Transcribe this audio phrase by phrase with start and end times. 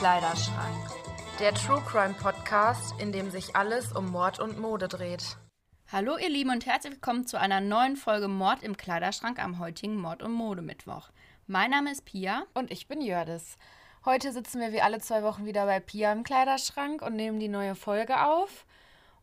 [0.00, 0.88] Kleiderschrank.
[1.40, 5.36] Der True Crime Podcast, in dem sich alles um Mord und Mode dreht.
[5.92, 9.96] Hallo ihr Lieben und herzlich willkommen zu einer neuen Folge Mord im Kleiderschrank am heutigen
[10.00, 11.10] Mord- und Modemittwoch.
[11.46, 12.44] Mein Name ist Pia.
[12.54, 13.58] Und ich bin Jördis.
[14.06, 17.48] Heute sitzen wir wie alle zwei Wochen wieder bei Pia im Kleiderschrank und nehmen die
[17.48, 18.64] neue Folge auf.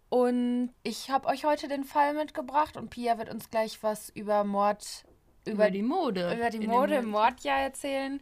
[0.09, 4.43] Und ich habe euch heute den Fall mitgebracht und Pia wird uns gleich was über
[4.43, 5.05] Mord,
[5.47, 6.35] Über die Mode.
[6.35, 8.21] über die Mode im Mordjahr erzählen.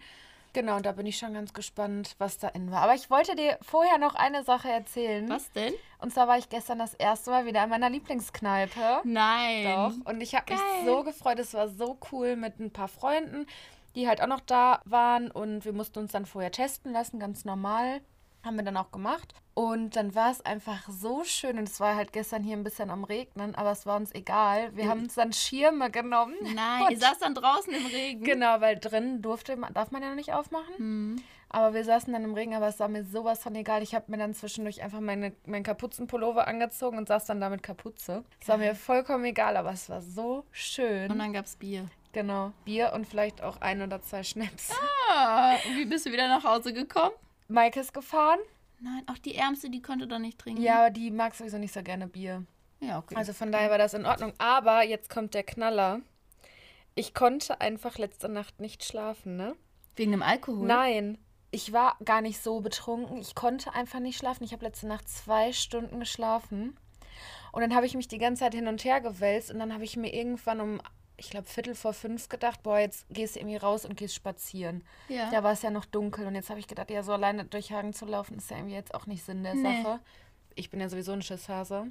[0.55, 2.81] Genau, und da bin ich schon ganz gespannt, was da in war.
[2.83, 5.27] Aber ich wollte dir vorher noch eine Sache erzählen.
[5.27, 5.73] Was denn?
[5.99, 9.01] Und zwar war ich gestern das erste Mal wieder in meiner Lieblingskneipe.
[9.03, 9.65] Nein.
[9.65, 10.09] Doch.
[10.09, 11.39] Und ich habe mich so gefreut.
[11.39, 13.47] Es war so cool mit ein paar Freunden,
[13.95, 15.29] die halt auch noch da waren.
[15.29, 17.99] Und wir mussten uns dann vorher testen lassen, ganz normal.
[18.45, 19.33] Haben wir dann auch gemacht.
[19.55, 21.57] Und dann war es einfach so schön.
[21.57, 24.75] Und es war halt gestern hier ein bisschen am Regnen, aber es war uns egal.
[24.75, 26.35] Wir haben uns dann Schirme genommen.
[26.53, 28.23] Nein, ihr saß dann draußen im Regen.
[28.23, 30.75] Genau, weil drin durfte man, darf man ja noch nicht aufmachen.
[30.77, 31.23] Hm.
[31.49, 33.81] Aber wir saßen dann im Regen, aber es war mir sowas von egal.
[33.81, 37.63] Ich habe mir dann zwischendurch einfach meine, meinen Kapuzenpullover angezogen und saß dann da mit
[37.63, 38.25] Kapuze.
[38.41, 41.09] Es war mir vollkommen egal, aber es war so schön.
[41.09, 41.87] Und dann gab's Bier.
[42.11, 44.69] genau, Bier und vielleicht auch ein oder zwei Schnaps.
[45.09, 47.13] Ah, und wie bist du wieder nach Hause gekommen?
[47.47, 48.39] Maike ist gefahren.
[48.79, 50.61] Nein, auch die Ärmste, die konnte doch nicht trinken.
[50.61, 52.45] Ja, aber die mag sowieso nicht so gerne Bier.
[52.79, 53.15] Ja, okay.
[53.15, 54.33] Also von daher war das in Ordnung.
[54.37, 56.01] Aber jetzt kommt der Knaller.
[56.93, 59.55] Ich konnte einfach letzte Nacht nicht schlafen, ne?
[59.95, 60.67] Wegen dem Alkohol?
[60.67, 61.17] Nein,
[61.51, 63.17] ich war gar nicht so betrunken.
[63.17, 64.43] Ich konnte einfach nicht schlafen.
[64.43, 66.77] Ich habe letzte Nacht zwei Stunden geschlafen.
[67.51, 69.51] Und dann habe ich mich die ganze Zeit hin und her gewälzt.
[69.51, 70.81] Und dann habe ich mir irgendwann um,
[71.17, 74.83] ich glaube, Viertel vor fünf gedacht, boah, jetzt gehst du irgendwie raus und gehst spazieren.
[75.07, 75.29] Ja.
[75.31, 76.27] Da war es ja noch dunkel.
[76.27, 78.75] Und jetzt habe ich gedacht, ja, so alleine durch Hagen zu laufen, ist ja irgendwie
[78.75, 79.83] jetzt auch nicht Sinn der Nee.
[79.83, 79.99] Sache.
[80.55, 81.87] Ich bin ja sowieso ein Schisshase.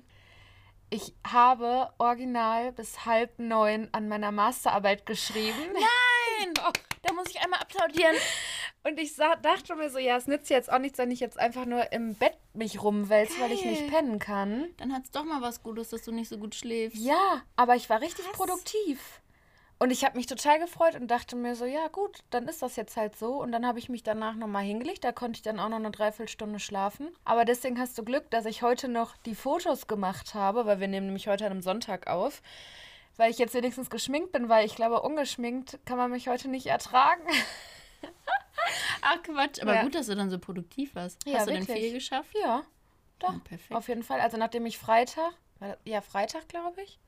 [0.90, 5.58] Ich habe original bis halb neun an meiner Masterarbeit geschrieben.
[5.72, 6.54] Nein!
[7.06, 8.16] Da muss ich einmal applaudieren.
[8.86, 11.38] Und ich sa- dachte mir so, ja, es nützt jetzt auch nichts, wenn ich jetzt
[11.38, 14.66] einfach nur im Bett mich rumwälze, weil ich nicht pennen kann.
[14.76, 16.98] Dann hat's doch mal was Gutes, dass du nicht so gut schläfst.
[16.98, 18.36] Ja, aber ich war richtig Krass.
[18.36, 19.20] produktiv.
[19.78, 22.76] Und ich habe mich total gefreut und dachte mir so, ja gut, dann ist das
[22.76, 23.40] jetzt halt so.
[23.40, 25.02] Und dann habe ich mich danach nochmal hingelegt.
[25.02, 27.08] Da konnte ich dann auch noch eine Dreiviertelstunde schlafen.
[27.24, 30.88] Aber deswegen hast du Glück, dass ich heute noch die Fotos gemacht habe, weil wir
[30.88, 32.40] nehmen nämlich heute an einem Sonntag auf.
[33.16, 36.66] Weil ich jetzt wenigstens geschminkt bin, weil ich glaube, ungeschminkt kann man mich heute nicht
[36.66, 37.22] ertragen.
[39.02, 39.82] Ach Quatsch, aber Ja.
[39.82, 41.20] gut, dass du dann so produktiv warst.
[41.26, 41.84] Ja, Hast du denn wirklich.
[41.84, 42.34] viel geschafft?
[42.40, 42.62] Ja,
[43.18, 43.32] doch.
[43.32, 43.72] Ja, perfekt.
[43.74, 44.20] Auf jeden Fall.
[44.20, 45.32] Also nachdem ich Freitag,
[45.84, 46.98] ja Freitag glaube ich.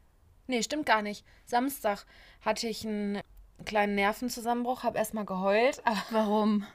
[0.47, 1.25] Nee, stimmt gar nicht.
[1.45, 2.05] Samstag
[2.41, 3.21] hatte ich einen
[3.65, 5.81] kleinen Nervenzusammenbruch, habe erstmal geheult.
[5.85, 6.67] Aber Warum?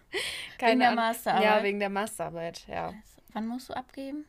[0.57, 0.95] keine der.
[0.95, 1.43] Masterarbeit?
[1.43, 2.93] Ja, wegen der Masterarbeit, ja.
[3.33, 4.25] Wann musst du abgeben?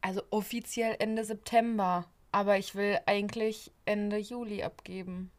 [0.00, 2.06] Also offiziell Ende September.
[2.32, 5.30] Aber ich will eigentlich Ende Juli abgeben.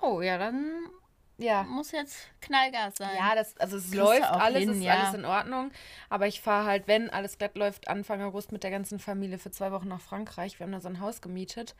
[0.00, 0.72] Oh, ja, dann
[1.38, 1.62] Ja.
[1.62, 3.16] muss jetzt Knallgas sein.
[3.16, 4.94] Ja, das, also es Kriegst läuft, alles hin, ist ja.
[4.94, 5.70] alles in Ordnung.
[6.10, 9.50] Aber ich fahre halt, wenn alles glatt läuft, Anfang August mit der ganzen Familie für
[9.50, 10.58] zwei Wochen nach Frankreich.
[10.58, 11.74] Wir haben da so ein Haus gemietet.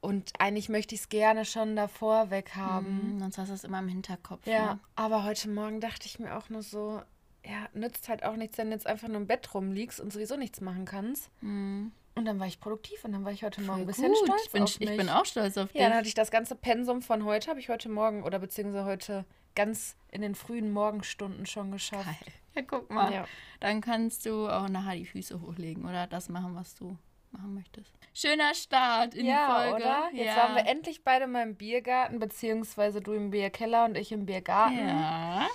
[0.00, 3.14] Und eigentlich möchte ich es gerne schon davor weg haben.
[3.14, 4.46] Mhm, sonst hast du es immer im Hinterkopf.
[4.46, 4.80] Ja, Ne?
[4.96, 7.00] aber heute Morgen dachte ich mir auch nur so,
[7.46, 10.36] ja, nützt halt auch nichts, wenn du jetzt einfach nur im Bett rumliegst und sowieso
[10.36, 11.30] nichts machen kannst.
[11.40, 11.92] Mhm.
[12.14, 14.18] Und dann war ich produktiv und dann war ich heute Morgen Voll ein bisschen gut.
[14.24, 14.90] stolz ich bin, auf mich.
[14.90, 15.80] Ich bin auch stolz auf dich.
[15.80, 18.84] Ja, dann hatte ich das ganze Pensum von heute, habe ich heute Morgen oder beziehungsweise
[18.84, 19.24] heute
[19.54, 22.04] ganz in den frühen Morgenstunden schon geschafft.
[22.04, 22.34] Geil.
[22.54, 23.12] Ja, guck mal.
[23.12, 23.24] Ja.
[23.60, 26.98] Dann kannst du auch nachher die Füße hochlegen oder das machen, was du
[27.30, 27.90] machen möchtest.
[28.12, 29.84] Schöner Start in ja, die Folge.
[29.84, 30.10] oder?
[30.12, 30.36] Jetzt ja.
[30.36, 34.86] waren wir endlich beide mal im Biergarten, beziehungsweise du im Bierkeller und ich im Biergarten.
[34.86, 35.48] Ja.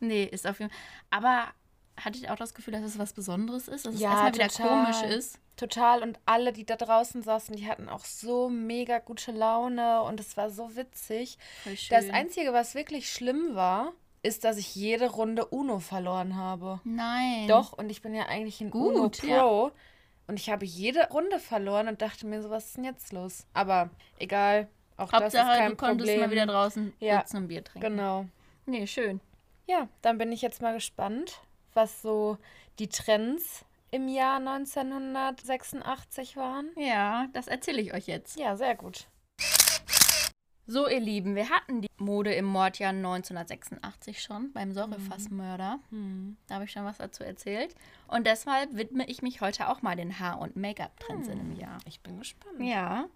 [0.00, 0.80] Nee, ist auf jeden Fall.
[1.10, 1.48] Aber
[2.04, 3.86] hatte ich auch das Gefühl, dass es was Besonderes ist?
[3.86, 4.84] Dass es Ja, erstmal wieder total.
[4.84, 5.38] komisch ist?
[5.56, 6.02] Total.
[6.02, 10.36] Und alle, die da draußen saßen, die hatten auch so mega gute Laune und es
[10.36, 11.38] war so witzig.
[11.90, 13.92] Das Einzige, was wirklich schlimm war,
[14.22, 16.80] ist, dass ich jede Runde Uno verloren habe.
[16.84, 17.48] Nein.
[17.48, 19.70] Doch, und ich bin ja eigentlich ein Gut, Uno Pro.
[20.26, 23.46] Und ich habe jede Runde verloren und dachte mir so, was ist denn jetzt los?
[23.54, 26.20] Aber egal, auch das ist Hauptsache, kein du konntest Problem.
[26.20, 27.80] mal wieder draußen Ja, sitzen und Bier trinken.
[27.96, 28.26] Genau.
[28.66, 29.20] Nee, schön.
[29.66, 31.40] Ja, dann bin ich jetzt mal gespannt,
[31.74, 32.38] was so
[32.78, 36.70] die Trends im Jahr 1986 waren.
[36.76, 38.38] Ja, das erzähle ich euch jetzt.
[38.38, 39.08] Ja, sehr gut.
[40.70, 45.78] So, ihr Lieben, wir hatten die Mode im Mordjahr 1986 schon beim Säurefassmörder.
[45.88, 46.36] Hm.
[46.46, 47.74] Da habe ich schon was dazu erzählt.
[48.06, 51.78] Und deshalb widme ich mich heute auch mal den Haar- und Make-up-Trends in einem Jahr.
[51.86, 52.60] Ich bin gespannt.
[52.60, 53.06] Ja.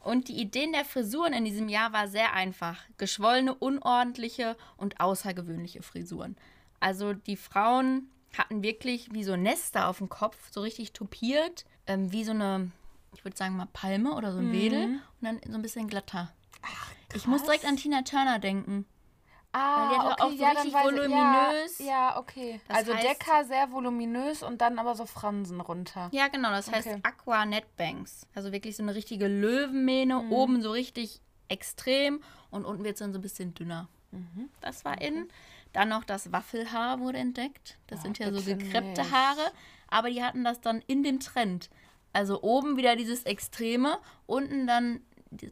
[0.00, 2.82] Und die Ideen der Frisuren in diesem Jahr war sehr einfach.
[2.98, 6.34] Geschwollene, unordentliche und außergewöhnliche Frisuren.
[6.82, 12.10] Also die Frauen hatten wirklich wie so Nester auf dem Kopf, so richtig topiert, ähm,
[12.10, 12.72] wie so eine,
[13.14, 16.32] ich würde sagen mal Palme oder so ein Wedel und dann so ein bisschen glatter.
[17.14, 18.84] ich muss direkt an Tina Turner denken.
[19.52, 21.78] Ah, die hatte okay, auch so ja, richtig weiß voluminös.
[21.78, 22.60] Ja, ja okay.
[22.66, 26.08] Das also heißt- Decker sehr voluminös und dann aber so Fransen runter.
[26.10, 27.00] Ja, genau, das heißt Okay.
[27.04, 28.26] Aqua Netbanks.
[28.34, 30.32] Also wirklich so eine richtige Löwenmähne, Mhm.
[30.32, 33.88] oben so richtig extrem und unten wird es dann so ein bisschen dünner.
[34.10, 34.48] Mhm.
[34.62, 35.28] Das war in.
[35.72, 37.78] Dann noch das Waffelhaar wurde entdeckt.
[37.86, 39.12] Das Oh, sind ja so gekreppte nicht.
[39.12, 39.52] Haare,
[39.88, 41.70] aber die hatten das dann in dem Trend.
[42.12, 45.00] Also oben wieder dieses Extreme, unten dann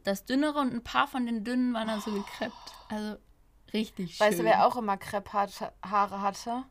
[0.05, 2.55] das Dünnere und ein paar von den Dünnen waren dann so gekreppt.
[2.91, 3.17] Also
[3.73, 4.27] richtig schön.
[4.27, 6.65] Weißt du, wer auch immer Krepphaare hatte?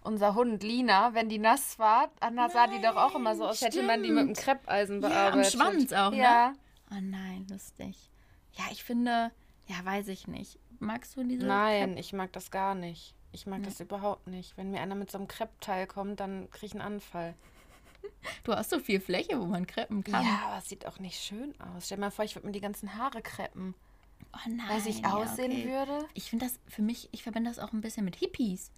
[0.00, 3.60] Unser Hund Lina, wenn die nass war, dann sah die doch auch immer so aus,
[3.62, 4.38] hätte man die mit stimmt.
[4.38, 5.52] Kreppeisen Ja, am bearbeitet.
[5.52, 6.18] Schwanz auch, ne?
[6.18, 6.52] Ja.
[6.90, 8.10] Oh nein, lustig.
[8.52, 9.30] Ja, ich finde,
[9.66, 10.58] ja, weiß ich nicht.
[10.78, 11.46] Magst du diese?
[11.46, 13.14] Nein, ich mag das gar nicht.
[13.32, 14.56] Ich mag das überhaupt nicht.
[14.56, 17.34] Wenn mir einer mit so einem Kreppteil kommt, dann kriege ich einen Anfall.
[18.42, 20.24] Du hast so viel Fläche, wo man kreppen kann.
[20.24, 21.86] Ja, aber es sieht auch nicht schön aus.
[21.86, 23.74] Stell dir mal vor, ich würde mir die ganzen Haare kreppen.
[24.34, 24.66] Oh nein.
[24.68, 25.68] Weil ich aussehen okay.
[25.70, 26.06] würde.
[26.12, 28.70] Ich finde das für mich, ich verbinde das auch ein bisschen mit Hippies.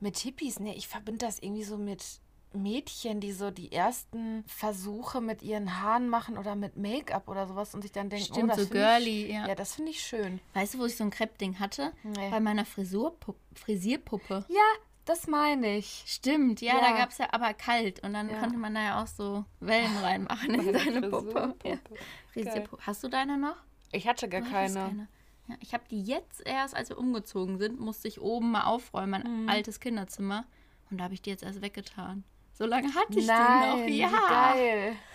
[0.00, 2.20] Mit Hippies, ne, ich verbinde das irgendwie so mit
[2.54, 7.74] Mädchen, die so die ersten Versuche mit ihren Haaren machen oder mit Make-up oder sowas
[7.74, 9.48] und sich dann denken, Stimmt, oh, das so find ich- girly, ja.
[9.48, 10.40] Ja, das finde ich schön.
[10.54, 11.92] Weißt du, wo ich so ein Kreppding hatte?
[12.02, 12.30] Nee.
[12.30, 14.44] Bei meiner Frisurpuppe, Frisierpuppe.
[14.48, 14.60] Ja,
[15.04, 16.04] das meine ich.
[16.06, 16.80] Stimmt, ja, Ja.
[16.80, 18.38] da gab es ja aber kalt und dann Ja.
[18.40, 21.54] konnte man da ja auch so Wellen reinmachen in seine Puppe.
[21.64, 21.76] Ja.
[22.32, 22.86] Frisierpuppe.
[22.86, 23.56] Hast du deine noch?
[23.90, 25.08] Ich hatte gar Du hattest keine.
[25.48, 29.10] Ja, ich habe die jetzt erst, als wir umgezogen sind, musste ich oben mal aufräumen,
[29.10, 29.48] mein Mhm.
[29.48, 30.44] altes Kinderzimmer.
[30.90, 32.22] Und da habe ich die jetzt erst weggetan.
[32.52, 34.12] So lange hatte ich Nein, die wie noch.
[34.12, 34.52] Ja.
[34.52, 34.96] geil.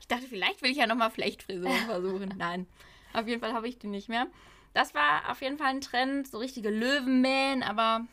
[0.00, 2.34] Ich dachte, vielleicht will ich ja nochmal Flechtfrisuren versuchen.
[2.36, 2.66] Nein,
[3.12, 4.26] auf jeden Fall habe ich die nicht mehr.
[4.74, 8.06] Das war auf jeden Fall ein Trend, so richtige Löwenmähen, aber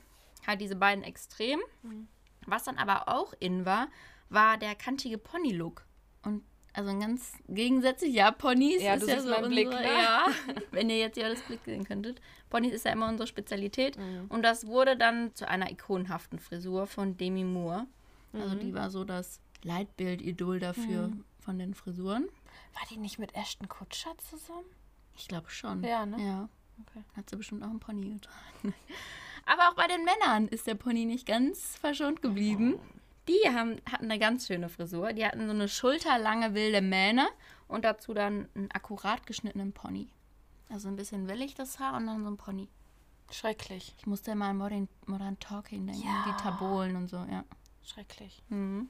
[0.47, 1.59] halt diese beiden extrem.
[1.83, 2.07] Mhm.
[2.47, 3.87] Was dann aber auch in war,
[4.29, 5.85] war der kantige Pony-Look.
[6.23, 9.83] Und also ein ganz gegensätzlich, ja, Ponys Ja, ist ja so unsere, Blick, ne?
[9.83, 10.25] ja,
[10.71, 12.21] wenn ihr jetzt ja das Blick sehen könntet.
[12.49, 13.97] Ponys ist ja immer unsere Spezialität.
[13.97, 14.25] Mhm.
[14.29, 17.85] Und das wurde dann zu einer ikonenhaften Frisur von Demi Moore.
[18.33, 18.59] Also Mhm.
[18.59, 22.25] die war so das Leitbild-Idol dafür von den Frisuren.
[22.73, 24.65] War die nicht mit Ashton Kutscher zusammen?
[25.15, 25.83] Ich glaube schon.
[25.83, 26.17] Ja, ne?
[26.23, 26.49] Ja.
[26.87, 27.03] Okay.
[27.15, 28.73] Hat sie bestimmt auch einen Pony getragen.
[29.45, 32.75] Aber auch bei den Männern ist der Pony nicht ganz verschont geblieben.
[33.27, 35.13] Die haben, hatten eine ganz schöne Frisur.
[35.13, 37.27] Die hatten so eine schulterlange wilde Mähne
[37.67, 40.07] und dazu dann einen akkurat geschnittenen Pony.
[40.69, 42.67] Also ein bisschen wellig das Haar und dann so ein Pony.
[43.31, 43.95] Schrecklich.
[43.97, 46.03] Ich musste immer an Modern, Modern Talking denken.
[46.05, 46.25] Ja.
[46.27, 47.43] Die Tabolen und so, ja.
[47.87, 48.43] Schrecklich.
[48.49, 48.89] Mhm.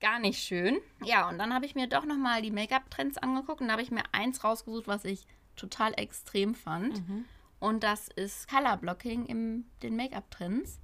[0.00, 0.78] Gar nicht schön.
[1.04, 3.90] Ja, und dann habe ich mir doch nochmal die Make-up-Trends angeguckt und da habe ich
[3.90, 5.26] mir eins rausgesucht, was ich
[5.56, 7.02] total extrem fand.
[7.58, 10.80] Und das ist Color-Blocking in den Make-up-Trends.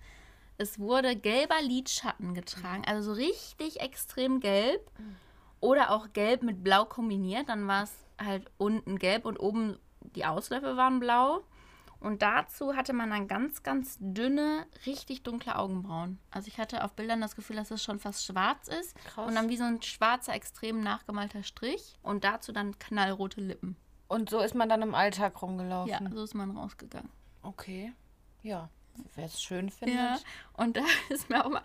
[0.59, 4.91] Es wurde gelber Lidschatten getragen, also so richtig extrem gelb.
[5.61, 7.49] Oder auch gelb mit blau kombiniert.
[7.49, 11.43] Dann war es halt unten gelb und oben die Ausläufe waren blau.
[12.01, 16.19] Und dazu hatte man dann ganz, ganz dünne, richtig dunkle Augenbrauen.
[16.31, 18.95] Also ich hatte auf Bildern das Gefühl, dass es schon fast schwarz ist.
[19.05, 19.27] Krass.
[19.27, 21.95] Und dann wie so ein schwarzer, extrem nachgemalter Strich.
[22.03, 23.77] Und dazu dann knallrote Lippen.
[24.09, 25.91] Und so ist man dann im Alltag rumgelaufen.
[25.91, 27.11] Ja, so ist man rausgegangen.
[27.43, 27.93] Okay.
[28.43, 28.69] Ja.
[29.15, 29.97] Wer es schön findet.
[29.99, 30.19] Ja,
[30.55, 31.63] und da ist mir auch mal,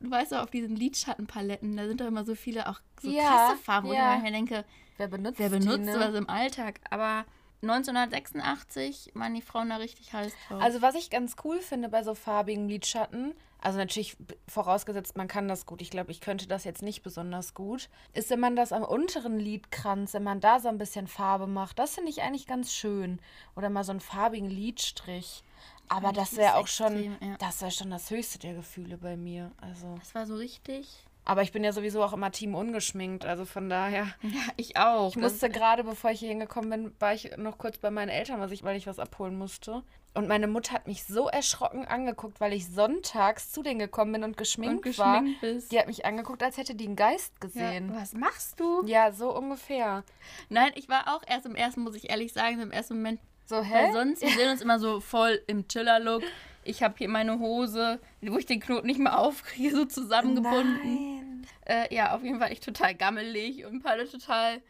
[0.00, 3.22] du weißt doch, auf diesen Lidschattenpaletten, da sind doch immer so viele auch so Ja,
[3.22, 4.16] krasse Farben, wo ja.
[4.16, 4.64] ich mir denke,
[4.96, 5.92] Wer benutzt wer benutzt die, ne?
[5.92, 6.80] sowas im Alltag?
[6.90, 7.24] Aber
[7.70, 10.62] 1986 waren die Frauen da richtig heiß drauf.
[10.62, 14.16] Also was ich ganz cool finde bei so farbigen Lidschatten, also natürlich
[14.46, 15.80] vorausgesetzt, man kann das gut.
[15.80, 17.88] Ich glaube, ich könnte das jetzt nicht besonders gut.
[18.12, 21.78] Ist, wenn man das am unteren Lidkranz, wenn man da so ein bisschen Farbe macht,
[21.78, 23.20] das finde ich eigentlich ganz schön.
[23.56, 25.42] Oder mal so einen farbigen Lidstrich.
[25.88, 27.36] Aber das wäre auch schon, extrem, ja.
[27.38, 29.50] das wäre schon das höchste der Gefühle bei mir.
[29.60, 31.06] Also, das war so richtig.
[31.24, 34.06] Aber ich bin ja sowieso auch immer Team ungeschminkt, also von daher.
[34.22, 35.10] Ja, ich auch.
[35.10, 38.40] Ich musste gerade, bevor ich hier hingekommen bin, war ich noch kurz bei meinen Eltern,
[38.40, 39.82] weil ich, weil ich was abholen musste.
[40.16, 44.22] Und meine Mutter hat mich so erschrocken angeguckt, weil ich sonntags zu denen gekommen bin
[44.24, 45.14] und geschminkt, Und war.
[45.20, 45.72] geschminkt bist.
[45.72, 47.92] Die hat mich angeguckt, als hätte die einen Geist ja, gesehen.
[47.94, 48.84] was machst du?
[48.86, 50.04] Ja, so ungefähr.
[50.50, 53.56] Nein, ich war auch erst im ersten, muss ich ehrlich sagen, im ersten Moment So,
[53.56, 53.92] Weil hä?
[53.92, 56.22] sonst, wir sehen uns immer so voll im Chiller-Look.
[56.64, 61.46] Ich habe hier meine Hose, wo ich den Knoten nicht mehr aufkriege, so zusammengebunden.
[61.66, 64.60] Äh, ja, auf jeden Fall ich total gammelig und Palle total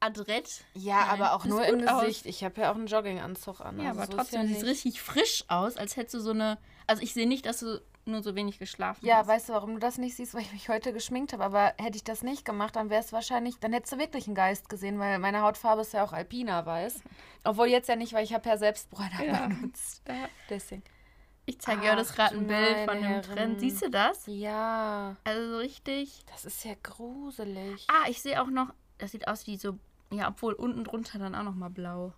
[0.00, 0.64] adrett.
[0.74, 2.00] Ja, Nein, aber auch sieht nur im gut aus.
[2.02, 2.26] Gesicht.
[2.26, 3.80] Ich habe ja auch einen Jogginganzug an.
[3.80, 6.30] Ja, also aber so trotzdem, ja siehst nicht- richtig frisch aus, als hättest du so
[6.30, 6.58] eine.
[6.86, 9.26] Also ich sehe nicht, dass du nur so wenig geschlafen Ja, hast.
[9.26, 10.34] weißt du, warum du das nicht siehst?
[10.34, 11.42] Weil ich mich heute geschminkt habe.
[11.44, 14.36] Aber hätte ich das nicht gemacht, dann wäre es wahrscheinlich, dann hättest du wirklich einen
[14.36, 17.00] Geist gesehen, weil meine Hautfarbe ist ja auch alpina weiß.
[17.42, 19.46] Obwohl jetzt ja nicht, weil ich habe ja selbst Bräuner Ja.
[19.48, 20.02] benutzt.
[20.50, 20.84] Deswegen.
[21.46, 23.22] Ich zeige dir das Ach, gerade ein Bild von dem.
[23.22, 23.60] Trend.
[23.60, 24.24] Siehst du das?
[24.26, 26.24] Ja, Also so richtig.
[26.26, 27.86] das ist ja gruselig.
[27.88, 29.78] Ah, ich sehe auch noch, das sieht aus wie so,
[30.10, 32.12] ja, obwohl unten drunter dann auch noch mal blau.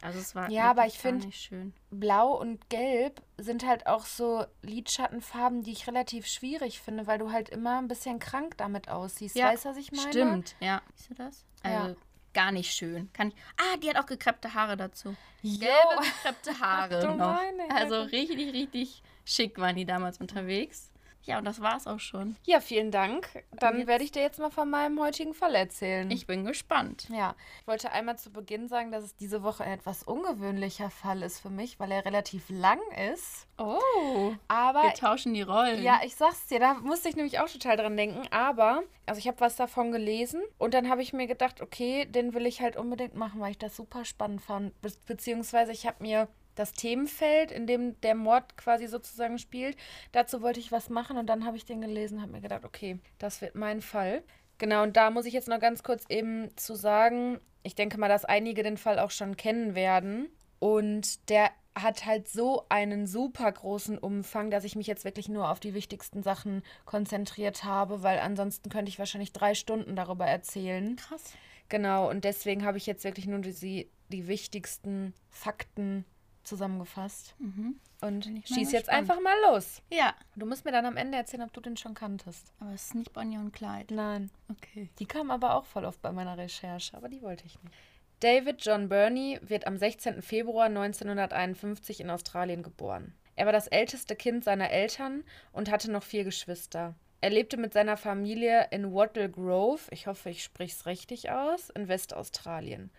[0.00, 1.72] Also es war Ja, aber ich gar find- nicht schön.
[1.90, 7.30] Blau und Gelb sind halt auch so Lidschattenfarben, die ich relativ schwierig finde, weil du
[7.30, 9.36] halt immer ein bisschen krank damit aussiehst.
[9.36, 10.10] Ja, weißt du, was ich meine?
[10.10, 10.82] Stimmt, ja.
[10.96, 11.44] Siehst du das?
[11.64, 11.94] Ja.
[12.34, 13.12] Gar nicht schön.
[13.12, 13.34] Kann ich.
[13.56, 15.16] Ah, die hat auch gekreppte Haare dazu.
[15.42, 15.58] Jo.
[15.58, 17.40] Gelbe gekreppte Haare noch.
[17.74, 20.91] Also richtig, richtig schick waren die damals unterwegs.
[21.24, 22.36] Ja, und das war's auch schon.
[22.44, 23.28] Ja, vielen Dank.
[23.52, 26.10] Dann jetzt- werde ich dir jetzt mal von meinem heutigen Fall erzählen.
[26.10, 27.06] Ich bin gespannt.
[27.10, 31.22] Ja, ich wollte einmal zu Beginn sagen, dass es diese Woche ein etwas ungewöhnlicher Fall
[31.22, 32.80] ist für mich, weil er relativ lang
[33.12, 33.46] ist.
[33.58, 34.32] Oh.
[34.48, 35.82] Aber Wir tauschen die Rollen.
[35.82, 38.26] Ja, ich sag's dir, da musste ich nämlich auch total dran denken.
[38.32, 42.34] Aber, also ich habe was davon gelesen und dann habe ich mir gedacht, okay, den
[42.34, 44.80] will ich halt unbedingt machen, weil ich das super spannend fand.
[44.82, 49.76] Be beziehungsweise ich habe mir das Themenfeld, in dem der Mord quasi sozusagen spielt,
[50.12, 52.64] dazu wollte ich was machen und dann habe ich den gelesen und habe mir gedacht,
[52.64, 54.22] okay, das wird mein Fall.
[54.58, 58.08] Genau, und da muss ich jetzt noch ganz kurz eben zu sagen, ich denke mal,
[58.08, 60.28] dass einige den Fall auch schon kennen werden.
[60.58, 65.50] Und der hat halt so einen super großen Umfang, dass ich mich jetzt wirklich nur
[65.50, 70.96] auf die wichtigsten Sachen konzentriert habe, weil ansonsten könnte ich wahrscheinlich drei Stunden darüber erzählen.
[70.96, 71.32] Krass.
[71.68, 76.04] Genau, und deswegen habe ich jetzt wirklich nur die, die wichtigsten Fakten
[76.44, 77.34] zusammengefasst.
[77.38, 77.78] Mhm.
[78.00, 79.10] Und schieß jetzt gespannt.
[79.10, 79.80] einfach mal los.
[79.90, 82.52] Ja, Du musst mir dann am Ende erzählen, ob du den schon kanntest.
[82.58, 83.94] aber es ist nicht Bonnie und Clyde.
[83.94, 84.30] Nein.
[84.50, 84.88] Okay.
[84.98, 87.74] Die kam aber auch voll oft bei meiner Recherche, aber die wollte ich nicht.
[88.20, 90.22] David John Burney wird am 16.
[90.22, 93.14] Februar 1951 in Australien geboren.
[93.34, 96.94] Er war das älteste Kind seiner Eltern und hatte noch vier Geschwister.
[97.20, 101.70] Er lebte mit seiner Familie in Wattle Grove, ich hoffe, ich spreche es richtig aus,
[101.70, 102.90] in Westaustralien.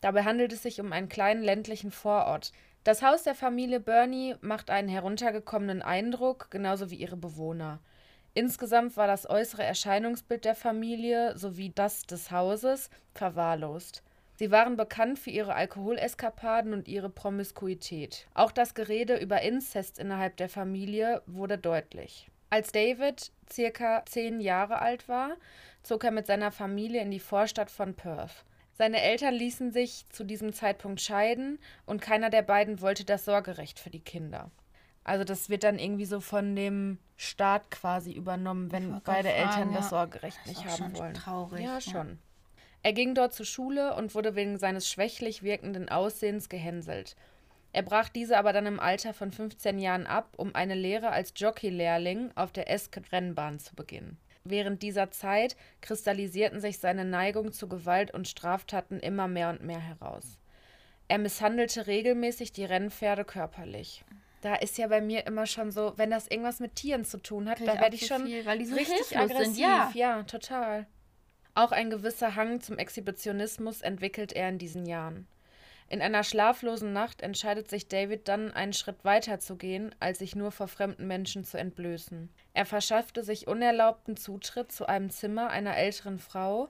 [0.00, 2.52] Dabei handelt es sich um einen kleinen ländlichen Vorort.
[2.86, 7.80] Das Haus der Familie Burney macht einen heruntergekommenen Eindruck, genauso wie ihre Bewohner.
[8.32, 14.04] Insgesamt war das äußere Erscheinungsbild der Familie sowie das des Hauses verwahrlost.
[14.36, 18.28] Sie waren bekannt für ihre Alkoholeskapaden und ihre Promiskuität.
[18.34, 22.30] Auch das Gerede über Inzest innerhalb der Familie wurde deutlich.
[22.50, 25.32] Als David circa zehn Jahre alt war,
[25.82, 28.44] zog er mit seiner Familie in die Vorstadt von Perth.
[28.78, 33.78] Seine Eltern ließen sich zu diesem Zeitpunkt scheiden und keiner der beiden wollte das Sorgerecht
[33.78, 34.50] für die Kinder.
[35.02, 39.72] Also das wird dann irgendwie so von dem Staat quasi übernommen, wenn beide fragen, Eltern
[39.72, 39.90] das ja.
[39.90, 41.14] Sorgerecht Das nicht haben wollen.
[41.14, 41.80] traurig, Ja, ja.
[41.80, 42.18] schon.
[42.82, 47.16] Er ging dort zur Schule und wurde wegen seines schwächlich wirkenden Aussehens gehänselt.
[47.72, 51.32] Er brach diese aber dann im Alter von 15 Jahren ab, um eine Lehre als
[51.36, 54.18] Jockey-Lehrling auf der Esket-Rennbahn zu beginnen.
[54.48, 59.80] Während dieser Zeit kristallisierten sich seine Neigungen zu Gewalt und Straftaten immer mehr und mehr
[59.80, 60.38] heraus.
[61.08, 64.04] Er misshandelte regelmäßig die Rennpferde körperlich.
[64.42, 67.48] Da ist ja bei mir immer schon so, wenn das irgendwas mit Tieren zu tun
[67.48, 69.54] hat, Krieg da werde ich schon viel, weil die so richtig aggressiv.
[69.54, 69.90] sind, ja.
[69.94, 70.86] ja, total.
[71.54, 75.26] Auch ein gewisser Hang zum Exhibitionismus entwickelt er in diesen Jahren.
[75.88, 80.34] In einer schlaflosen Nacht entscheidet sich David dann, einen Schritt weiter zu gehen, als sich
[80.34, 82.28] nur vor fremden Menschen zu entblößen.
[82.54, 86.68] Er verschaffte sich unerlaubten Zutritt zu einem Zimmer einer älteren Frau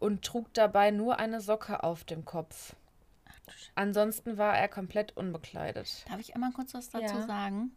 [0.00, 2.74] und trug dabei nur eine Socke auf dem Kopf.
[3.74, 6.04] Ansonsten war er komplett unbekleidet.
[6.08, 7.26] Darf ich einmal kurz was dazu Ja.
[7.26, 7.72] sagen?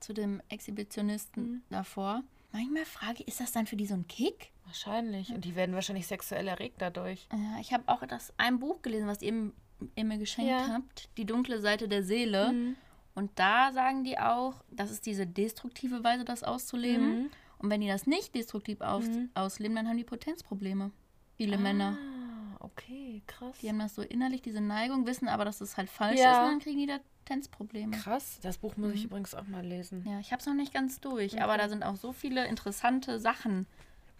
[0.00, 2.22] Zu dem Exhibitionisten davor.
[2.52, 4.50] Manchmal frage ich, ist das dann für die so ein Kick?
[4.66, 5.30] Wahrscheinlich.
[5.30, 7.26] Und die werden wahrscheinlich sexuell erregt dadurch.
[7.32, 9.54] Ja, ich habe auch das ein Buch gelesen, was m-
[9.96, 10.68] ihr mir geschenkt Ja.
[10.74, 12.52] habt, Die dunkle Seite der Seele.
[12.52, 12.76] Mhm.
[13.14, 17.22] Und da sagen die auch, das ist diese destruktive Weise, das auszuleben.
[17.24, 17.30] Mhm.
[17.58, 19.30] Und wenn die das nicht destruktiv aus Mhm.
[19.34, 20.90] ausleben, dann haben die Potenzprobleme.
[21.36, 21.98] Viele Männer.
[22.00, 23.56] Ah, okay, krass.
[23.60, 26.32] Die haben das so innerlich, diese Neigung, wissen aber, dass es halt falsch Ja.
[26.32, 27.96] ist und dann kriegen die da Potenzprobleme.
[27.96, 30.04] Krass, das Buch muss ich übrigens auch mal lesen.
[30.06, 31.42] Ja, ich habe es noch nicht ganz durch, Okay.
[31.42, 33.66] aber da sind auch so viele interessante Sachen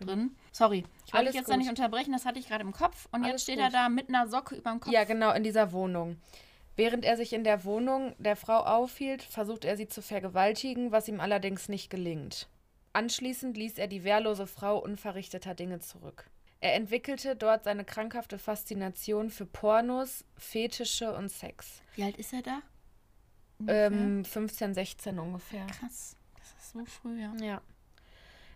[0.05, 0.37] drin.
[0.53, 3.23] Sorry, ich wollte dich jetzt da nicht unterbrechen, das hatte ich gerade im Kopf und
[3.25, 3.65] Alles jetzt steht gut.
[3.65, 4.93] er da mit einer Socke über dem Kopf.
[4.93, 6.19] Ja, genau, in dieser Wohnung.
[6.77, 11.09] Während er sich in der Wohnung der Frau aufhielt, versucht er sie zu vergewaltigen, was
[11.09, 12.49] ihm allerdings nicht gelingt.
[12.95, 16.31] Anschließend ließ er die wehrlose Frau unverrichteter Dinge zurück.
[16.61, 21.83] Er entwickelte dort seine krankhafte Faszination für Pornos, Fetische und Sex.
[21.95, 22.61] Wie alt ist er da?
[23.67, 25.67] Ähm, 15, 16 ungefähr.
[25.67, 27.33] Krass, das ist so früh, ja.
[27.41, 27.61] Ja.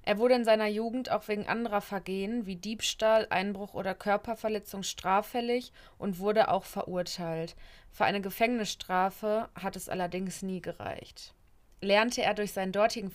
[0.07, 5.73] Er wurde in seiner Jugend auch wegen anderer Vergehen wie Diebstahl, Einbruch oder Körperverletzung straffällig
[5.99, 7.57] und wurde auch verurteilt.
[7.91, 11.35] Für eine Gefängnisstrafe hat es allerdings nie gereicht.
[11.81, 13.11] Lernte er durch seinen dortigen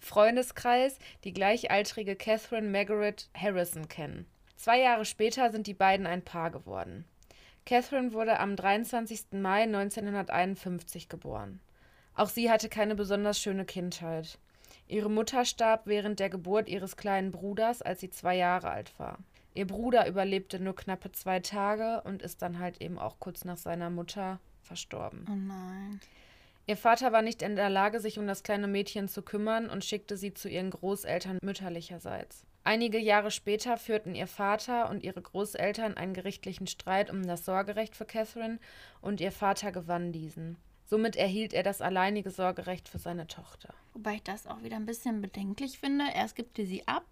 [0.00, 4.26] Freundeskreis die gleichaltrige Catherine Margaret Harrison kennen.
[4.56, 7.06] Zwei Jahre später sind die beiden ein Paar geworden.
[7.64, 9.32] Catherine wurde am 23.
[9.32, 11.60] Mai 1951 geboren.
[12.14, 14.38] Auch sie hatte keine besonders schöne Kindheit.
[14.90, 19.18] Ihre Mutter starb während der Geburt ihres kleinen Bruders, als sie zwei Jahre alt war.
[19.54, 23.56] Ihr Bruder überlebte nur knappe zwei Tage und ist dann halt eben auch kurz nach
[23.56, 25.26] seiner Mutter verstorben.
[25.28, 26.00] Oh nein.
[26.66, 29.84] Ihr Vater war nicht in der Lage, sich um das kleine Mädchen zu kümmern und
[29.84, 32.44] schickte sie zu ihren Großeltern mütterlicherseits.
[32.64, 37.96] Einige Jahre später führten ihr Vater und ihre Großeltern einen gerichtlichen Streit um das Sorgerecht
[37.96, 38.58] für Catherine
[39.00, 40.56] und ihr Vater gewann diesen.
[40.90, 43.72] Somit erhielt er das alleinige Sorgerecht für seine Tochter.
[43.94, 46.04] Wobei ich das auch wieder ein bisschen bedenklich finde.
[46.12, 47.04] Erst gibt er sie ab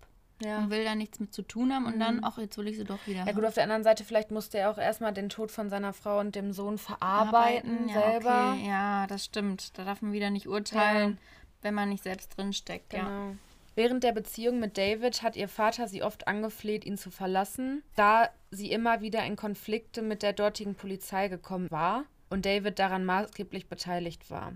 [0.42, 0.58] Ja.
[0.58, 2.00] und will da nichts mit zu tun haben und Mhm.
[2.00, 4.32] dann, ach, jetzt will ich sie doch wieder Ja gut, auf der anderen Seite, vielleicht
[4.32, 8.52] musste er auch erstmal den Tod von seiner Frau und dem Sohn verarbeiten ja, selber.
[8.54, 8.66] Okay.
[8.68, 9.78] Ja, das stimmt.
[9.78, 11.18] Da darf man wieder nicht urteilen,
[11.62, 12.92] wenn man nicht selbst drin steckt.
[12.92, 13.04] Ja.
[13.04, 13.36] Genau.
[13.76, 18.28] Während der Beziehung mit David hat ihr Vater sie oft angefleht, ihn zu verlassen, da
[18.50, 23.68] sie immer wieder in Konflikte mit der dortigen Polizei gekommen war und David daran maßgeblich
[23.68, 24.54] beteiligt war.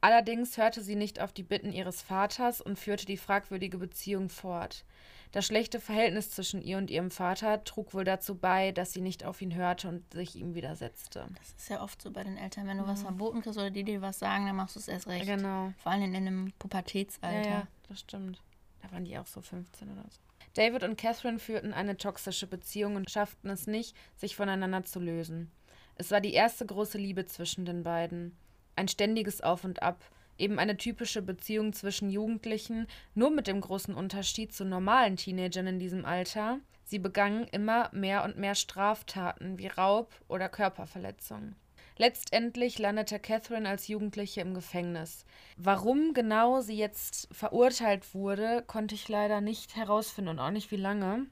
[0.00, 4.84] Allerdings hörte sie nicht auf die Bitten ihres Vaters und führte die fragwürdige Beziehung fort.
[5.32, 9.24] Das schlechte Verhältnis zwischen ihr und ihrem Vater trug wohl dazu bei, dass sie nicht
[9.24, 11.28] auf ihn hörte und sich ihm widersetzte.
[11.38, 12.66] Das ist ja oft so bei den Eltern.
[12.66, 15.06] Wenn du was verboten kriegst oder die dir was sagen, dann machst du es erst
[15.06, 15.26] recht.
[15.26, 15.72] Genau.
[15.78, 17.48] Vor allem in einem Pubertätsalter.
[17.48, 18.42] Ja, ja, das stimmt.
[18.82, 20.18] Da waren die auch so 15 oder so.
[20.54, 25.52] David und Catherine führten eine toxische Beziehung und schafften es nicht, sich voneinander zu lösen.
[26.00, 28.34] Es war die erste große Liebe zwischen den beiden.
[28.74, 30.02] Ein ständiges Auf und Ab.
[30.38, 35.78] Eben eine typische Beziehung zwischen Jugendlichen, nur mit dem großen Unterschied zu normalen Teenagern in
[35.78, 36.58] diesem Alter.
[36.84, 41.54] Sie begangen immer mehr und mehr Straftaten wie Raub oder Körperverletzung.
[41.98, 45.26] Letztendlich landete Catherine als Jugendliche im Gefängnis.
[45.58, 50.76] Warum genau sie jetzt verurteilt wurde, konnte ich leider nicht herausfinden und auch nicht wie
[50.76, 51.26] lange.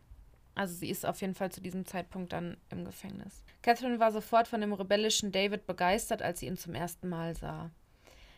[0.59, 3.45] Also sie ist auf jeden Fall zu diesem Zeitpunkt dann im Gefängnis.
[3.63, 7.71] Catherine war sofort von dem rebellischen David begeistert, als sie ihn zum ersten Mal sah.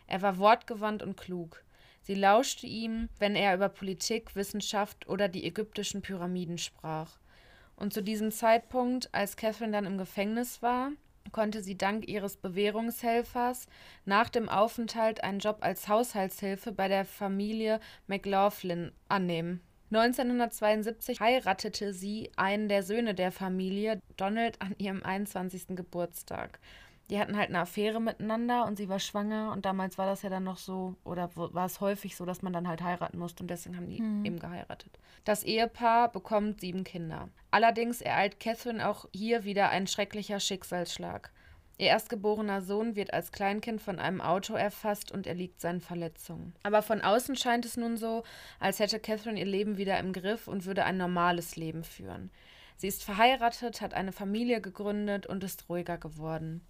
[0.07, 1.65] Er war wortgewandt und klug.
[2.03, 7.19] Sie lauschte ihm, wenn er über Politik, Wissenschaft oder die ägyptischen Pyramiden sprach.
[7.75, 10.91] Und zu diesem Zeitpunkt, als Catherine dann im Gefängnis war,
[11.33, 13.67] konnte sie dank ihres Bewährungshelfers
[14.05, 19.63] nach dem Aufenthalt einen Job als Haushaltshilfe bei der Familie McLaughlin annehmen.
[19.93, 25.77] 1972 heiratete sie einen der Söhne der Familie, Donald, an ihrem 21.
[25.77, 26.61] Geburtstag.
[27.11, 30.31] Die hatten halt eine Affäre miteinander und sie war schwanger und damals war das ja
[30.31, 33.49] dann noch so, oder war es häufig so, dass man dann halt heiraten musste und
[33.49, 34.97] deswegen haben die eben geheiratet.
[35.25, 37.29] Das Ehepaar bekommt sieben Kinder.
[37.51, 41.33] Allerdings ereilt Catherine auch hier wieder ein schrecklicher Schicksalsschlag.
[41.81, 46.53] Ihr erstgeborener Sohn wird als Kleinkind von einem Auto erfasst und erliegt seinen Verletzungen.
[46.63, 48.23] Aber von außen scheint es nun so,
[48.59, 52.31] als hätte Catherine ihr Leben wieder im Griff und würde ein normales Leben führen.
[52.77, 56.61] Sie ist verheiratet, hat eine Familie gegründet und ist ruhiger geworden.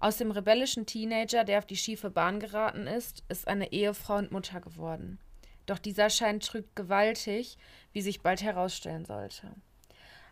[0.00, 4.32] Aus dem rebellischen Teenager, der auf die schiefe Bahn geraten ist, ist eine Ehefrau und
[4.32, 5.20] Mutter geworden.
[5.66, 7.58] Doch dieser Schein trügt gewaltig,
[7.92, 9.54] wie sich bald herausstellen sollte.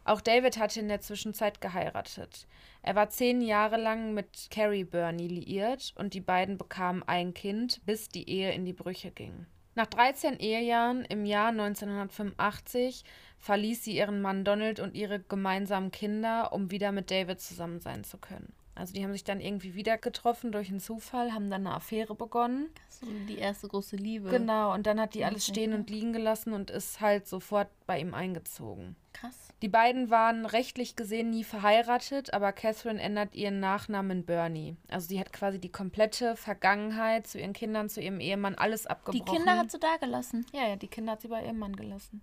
[0.07, 2.47] Auch David hatte in der Zwischenzeit geheiratet.
[2.81, 7.85] Er war zehn Jahre lang mit Carrie Burney liiert und die beiden bekamen ein Kind,
[7.87, 9.47] bis die Ehe in die Brüche ging.
[9.75, 13.03] Nach 13 Ehejahren im Jahr 1985
[13.40, 18.05] verließ sie ihren Mann Donald und ihre gemeinsamen Kinder, um wieder mit David zusammen sein
[18.05, 18.53] zu können.
[18.76, 22.14] Also die haben sich dann irgendwie wieder getroffen durch einen Zufall, haben dann eine Affäre
[22.14, 22.68] begonnen.
[22.88, 24.28] So die erste große Liebe.
[24.30, 27.98] Genau, und dann hat die alles stehen und liegen gelassen und ist halt sofort bei
[27.98, 28.94] ihm eingezogen.
[29.14, 29.48] Krass.
[29.62, 34.76] Die beiden waren rechtlich gesehen nie verheiratet, aber Catherine ändert ihren Nachnamen Bernie.
[34.88, 38.90] Also sie hat quasi die komplette Vergangenheit zu ihren Kindern, zu ihrem Ehemann, alles Die
[38.90, 39.36] abgebrochen.
[39.38, 40.44] Kinder hat sie da gelassen.
[40.52, 42.20] ja, ja, die Kinder hat sie bei ihrem Mann gelassen.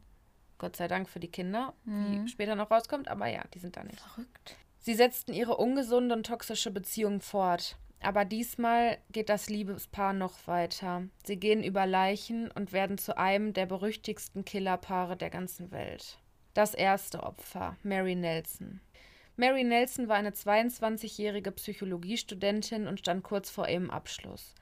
[0.59, 2.25] Gott sei Dank für die Kinder, Mhm.
[2.25, 3.99] wie später noch rauskommt, aber ja, die sind da nicht.
[3.99, 4.55] Verrückt.
[4.83, 7.77] Sie setzten ihre ungesunde und toxische Beziehung fort.
[8.01, 11.03] Aber diesmal geht das Liebespaar noch weiter.
[11.23, 16.19] Sie gehen über Leichen und werden zu einem der berüchtigsten Killerpaare der ganzen Welt.
[16.53, 18.81] Das erste Opfer, Mary Nelson.
[19.37, 24.53] Mary Nelson war eine 22-jährige Psychologiestudentin und stand kurz vor ihrem Abschluss.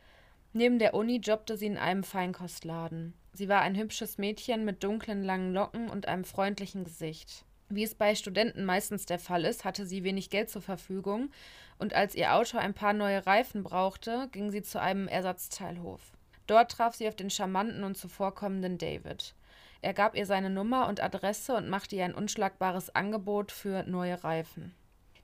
[0.54, 3.16] Neben der Uni jobbte sie in einem Feinkostladen.
[3.34, 7.44] Sie war ein hübsches Mädchen mit dunklen langen Locken und einem freundlichen Gesicht.
[7.74, 11.32] Wie es bei Studenten meistens der Fall ist, hatte sie wenig Geld zur Verfügung
[11.80, 16.02] und als ihr Auto ein paar neue Reifen brauchte, ging sie zu einem Ersatzteilhof.
[16.48, 19.36] Dort traf sie auf den charmanten und zuvorkommenden David.
[19.82, 24.22] Er gab ihr seine Nummer und Adresse und machte ihr ein unschlagbares Angebot für neue
[24.22, 24.76] Reifen.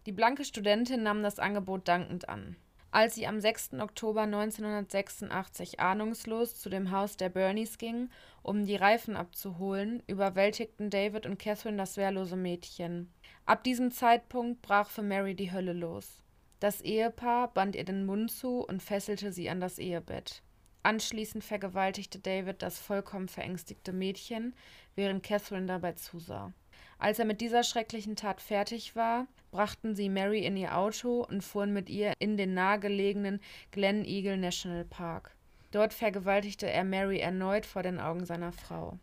[0.06, 2.56] Die blanke Studentin nahm das Angebot dankend an.
[2.92, 3.74] Als sie am 6.
[3.80, 8.10] Oktober 1986 ahnungslos zu dem Haus der Bernies ging,
[8.44, 13.12] um die Reifen abzuholen, überwältigten David und Catherine das wehrlose Mädchen.
[13.46, 16.22] Ab diesem Zeitpunkt brach für Mary die Hölle los.
[16.60, 20.42] Das Ehepaar band ihr den Mund zu und fesselte sie an das Ehebett.
[20.82, 24.56] Anschließend vergewaltigte David das vollkommen verängstigte Mädchen,
[24.96, 26.54] während Catherine dabei zusah.
[27.00, 31.44] Als er mit dieser schrecklichen Tat fertig war, brachten sie Mary in ihr Auto und
[31.44, 33.40] fuhren mit ihr in den nahegelegenen
[33.72, 35.36] Glen Eagle National Park.
[35.72, 38.98] Dort vergewaltigte er Mary erneut vor den Augen seiner Frau.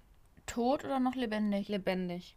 [0.47, 1.69] Tot oder noch lebendig?
[1.69, 2.37] Lebendig.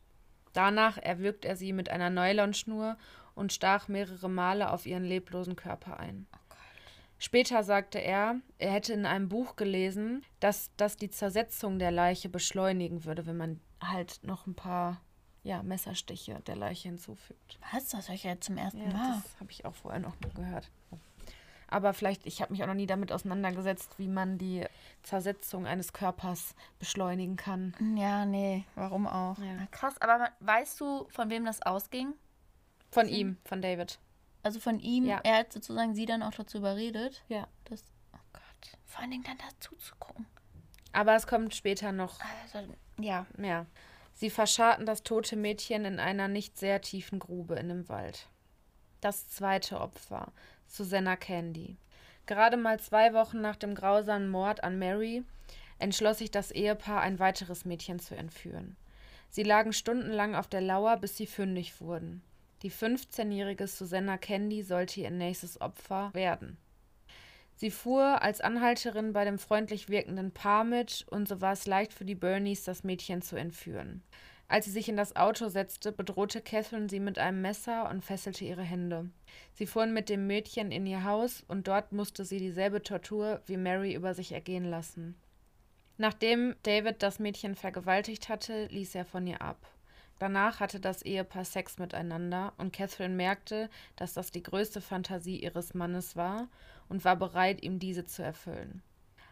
[0.54, 2.98] Danach erwürgt er sie mit einer Nylonschnur
[3.36, 6.28] und stach mehrere Male auf ihren leblosen Körper ein.
[6.34, 6.38] Oh
[7.20, 12.30] Später sagte er, er hätte in einem Buch gelesen, dass das die Zersetzung der Leiche
[12.30, 15.02] beschleunigen würde, wenn man halt noch ein paar
[15.48, 17.58] ja, Messerstiche der Leiche hinzufügt.
[17.72, 17.90] Was?
[17.90, 19.22] Das höre ich ja jetzt zum ersten Ja, Mal.
[19.24, 20.70] das habe ich auch vorher noch gehört.
[21.70, 24.66] Aber vielleicht, ich habe mich auch noch nie damit auseinandergesetzt, wie man die
[25.04, 27.74] Zersetzung eines Körpers beschleunigen kann.
[27.98, 29.38] Ja, nee, warum auch?
[29.40, 29.54] Ja.
[29.58, 32.14] Na, krass, aber weißt du, von wem das ausging?
[32.92, 34.00] Von ihm, von David.
[34.44, 35.20] Also von ihm, Ja.
[35.24, 37.24] er hat sozusagen sie dann auch dazu überredet.
[37.28, 37.48] Ja.
[37.66, 37.84] Das,
[38.14, 38.78] oh Gott.
[38.86, 40.26] Vor allen Dingen dann dazu zu gucken.
[40.94, 42.66] Aber es kommt später noch Also,
[43.00, 43.26] ja.
[43.36, 43.66] mehr.
[44.18, 48.28] Sie verscharrten das tote Mädchen in einer nicht sehr tiefen Grube in dem Wald.
[49.00, 50.32] Das zweite Opfer,
[50.66, 51.78] Susanna Candy.
[52.26, 55.24] Gerade mal zwei Wochen nach dem grausamen Mord an Mary
[55.78, 58.76] entschloss sich das Ehepaar, ein weiteres Mädchen zu entführen.
[59.30, 62.24] Sie lagen stundenlang auf der Lauer, bis sie fündig wurden.
[62.64, 66.58] Die 15-jährige Susanna Candy sollte ihr nächstes Opfer werden.
[67.58, 71.92] Sie fuhr als Anhalterin bei dem freundlich wirkenden Paar mit und so war es leicht
[71.92, 74.04] für die Bernies, das Mädchen zu entführen.
[74.48, 78.46] Als sie sich in das Auto setzte, bedrohte Catherine sie mit einem Messer und fesselte
[78.46, 79.10] ihre Hände.
[79.56, 83.58] Sie fuhren mit dem Mädchen in ihr Haus und dort musste sie dieselbe Tortur wie
[83.58, 85.16] Mary über sich ergehen lassen.
[85.98, 89.58] Nachdem David das Mädchen vergewaltigt hatte, ließ er von ihr ab.
[90.20, 95.74] Danach hatte das Ehepaar Sex miteinander und Catherine merkte, dass das die größte Fantasie ihres
[95.74, 96.48] Mannes war
[96.90, 98.82] und war bereit, ihm diese zu erfüllen.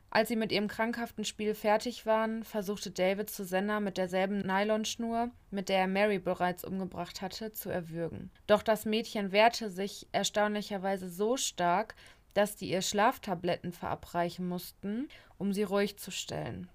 [0.09, 5.67] Als sie mit ihrem krankhaften Spiel fertig waren, versuchte David Susanna mit derselben Nylonschnur, mit
[5.67, 8.31] der er Mary bereits umgebracht hatte, zu erwürgen.
[8.47, 11.95] Doch das Mädchen wehrte sich erstaunlicherweise so stark,
[12.33, 16.69] dass die ihr Schlaftabletten verabreichen mussten, um sie ruhig zu stellen.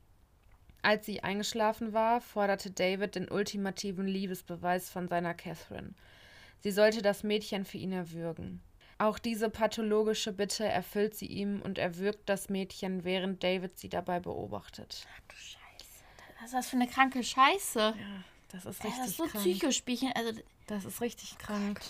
[0.83, 5.95] Als sie eingeschlafen war, forderte David den ultimativen Liebesbeweis von seiner Catherine.
[6.61, 8.61] Sie sollte das Mädchen für ihn erwürgen.
[9.01, 14.21] Auch diese pathologische Bitte erfüllt sie ihm und erwürgt das Mädchen, während David sie dabei
[14.21, 15.07] beobachtet.
[15.11, 16.05] Ach du Scheiße.
[16.39, 17.79] Was ist das für eine kranke Scheiße?
[17.79, 17.95] Ja,
[18.53, 19.43] das ist richtig das ist so krank.
[19.43, 20.13] Psychospielchen.
[20.15, 21.81] Also, Das ist richtig krank.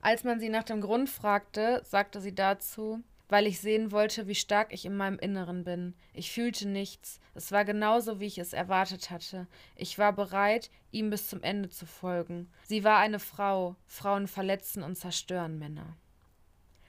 [0.00, 4.34] Als man sie nach dem Grund fragte, sagte sie dazu, weil ich sehen wollte, wie
[4.34, 5.94] stark ich in meinem Inneren bin.
[6.14, 7.20] Ich fühlte nichts.
[7.34, 9.46] Es war genauso, wie ich es erwartet hatte.
[9.76, 12.50] Ich war bereit, ihm bis zum Ende zu folgen.
[12.66, 13.76] Sie war eine Frau.
[13.86, 15.96] Frauen verletzen und zerstören Männer.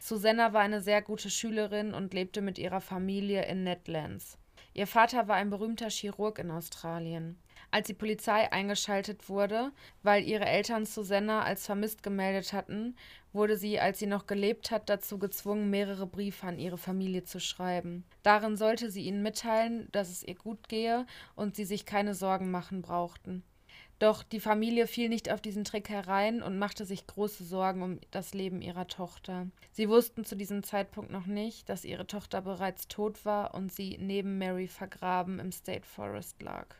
[0.08, 4.38] Susanna war eine sehr gute Schülerin und lebte mit ihrer Familie in Netlands.
[4.76, 7.40] Ihr Vater war ein berühmter Chirurg in Australien.
[7.72, 9.72] Als die Polizei eingeschaltet wurde,
[10.04, 12.96] weil ihre Eltern Susanna als vermisst gemeldet hatten,
[13.34, 17.40] wurde sie, als sie noch gelebt hat, dazu gezwungen, mehrere Briefe an ihre Familie zu
[17.40, 18.06] schreiben.
[18.22, 22.52] Darin sollte sie ihnen mitteilen, dass es ihr gut gehe und sie sich keine Sorgen
[22.52, 23.44] machen brauchten.
[24.00, 28.00] Doch die Familie fiel nicht auf diesen Trick herein und machte sich große Sorgen um
[28.12, 29.48] das Leben ihrer Tochter.
[29.72, 33.98] Sie wussten zu diesem Zeitpunkt noch nicht, dass ihre Tochter bereits tot war und sie
[33.98, 36.76] neben Mary vergraben im State Forest lag.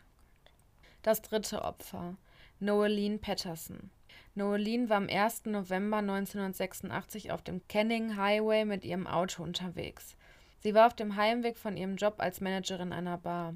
[1.04, 2.18] Das dritte Opfer,
[2.60, 3.92] Noeline Patterson.
[4.34, 5.46] Noeline war am 1.
[5.46, 10.18] November 1986 auf dem Canning Highway mit ihrem Auto unterwegs.
[10.60, 13.56] Sie war auf dem Heimweg von ihrem Job als Managerin einer Bar.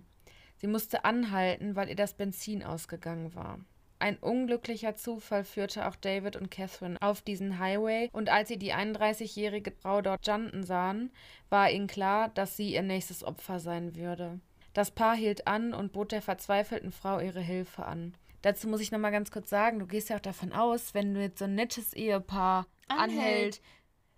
[0.60, 3.60] Sie musste anhalten, weil ihr das Benzin ausgegangen war.
[4.02, 8.74] Ein unglücklicher Zufall führte auch David und Catherine auf diesen Highway und als sie die
[8.74, 11.12] 31-jährige Frau dort janten sahen,
[11.50, 14.40] war ihnen klar, dass sie ihr nächstes Opfer sein würde.
[14.74, 18.14] Das Paar hielt an und bot der verzweifelten Frau ihre Hilfe an.
[18.42, 21.20] Dazu muss ich nochmal ganz kurz sagen, du gehst ja auch davon aus, wenn du
[21.22, 23.10] jetzt so ein nettes Ehepaar Anhält.
[23.20, 23.62] anhält,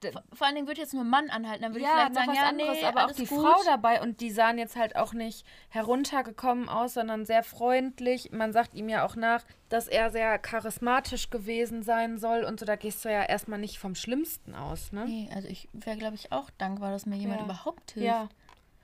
[0.02, 1.64] vor, vor allen Dingen würde jetzt nur Mann anhalten.
[1.64, 3.40] Dann würde ja, ich vielleicht sagen, ja, anderes, nee, aber auch die gut.
[3.40, 8.32] Frau dabei und die sahen jetzt halt auch nicht heruntergekommen aus, sondern sehr freundlich.
[8.32, 12.66] Man sagt ihm ja auch nach, dass er sehr charismatisch gewesen sein soll und so.
[12.66, 15.06] Da gehst du ja erstmal nicht vom Schlimmsten aus, ne?
[15.06, 17.46] Nee, also ich wäre, glaube ich, auch dankbar, dass mir jemand Ja.
[17.46, 18.08] überhaupt hilft.
[18.08, 18.30] Ja.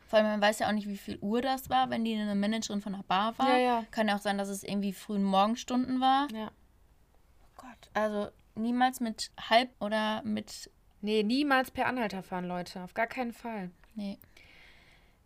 [0.07, 2.33] Vor allem, man weiß ja auch nicht, wie viel Uhr das war, wenn die eine
[2.33, 3.49] Managerin von einer Bar war.
[3.49, 3.85] Ja, ja.
[3.91, 6.27] Kann ja auch sein, dass es irgendwie frühen Morgenstunden war.
[6.31, 6.49] Ja.
[7.57, 7.89] Gott.
[7.93, 10.71] Also niemals mit halb oder mit.
[11.01, 12.81] Nee, niemals per Anhalter fahren, Leute.
[12.81, 13.69] Auf gar keinen Fall.
[13.95, 14.17] Nee.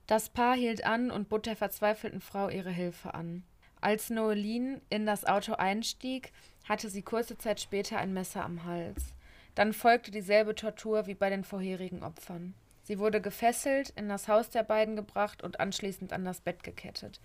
[0.08, 3.44] Das Paar hielt an und bot der verzweifelten Frau ihre Hilfe an.
[3.80, 6.32] Als Noeline in das Auto einstieg,
[6.68, 9.14] hatte sie kurze Zeit später ein Messer am Hals.
[9.56, 12.54] Dann folgte dieselbe Tortur wie bei den vorherigen Opfern.
[12.84, 17.20] Sie wurde gefesselt, in das Haus der beiden gebracht und anschließend an das Bett gekettet.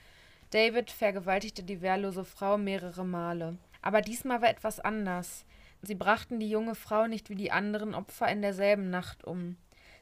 [0.51, 3.59] David vergewaltigte die wehrlose Frau mehrere Male.
[3.83, 5.45] Aber diesmal war etwas anders.
[5.83, 9.57] Sie brachten die junge Frau nicht wie die anderen Opfer in derselben Nacht um.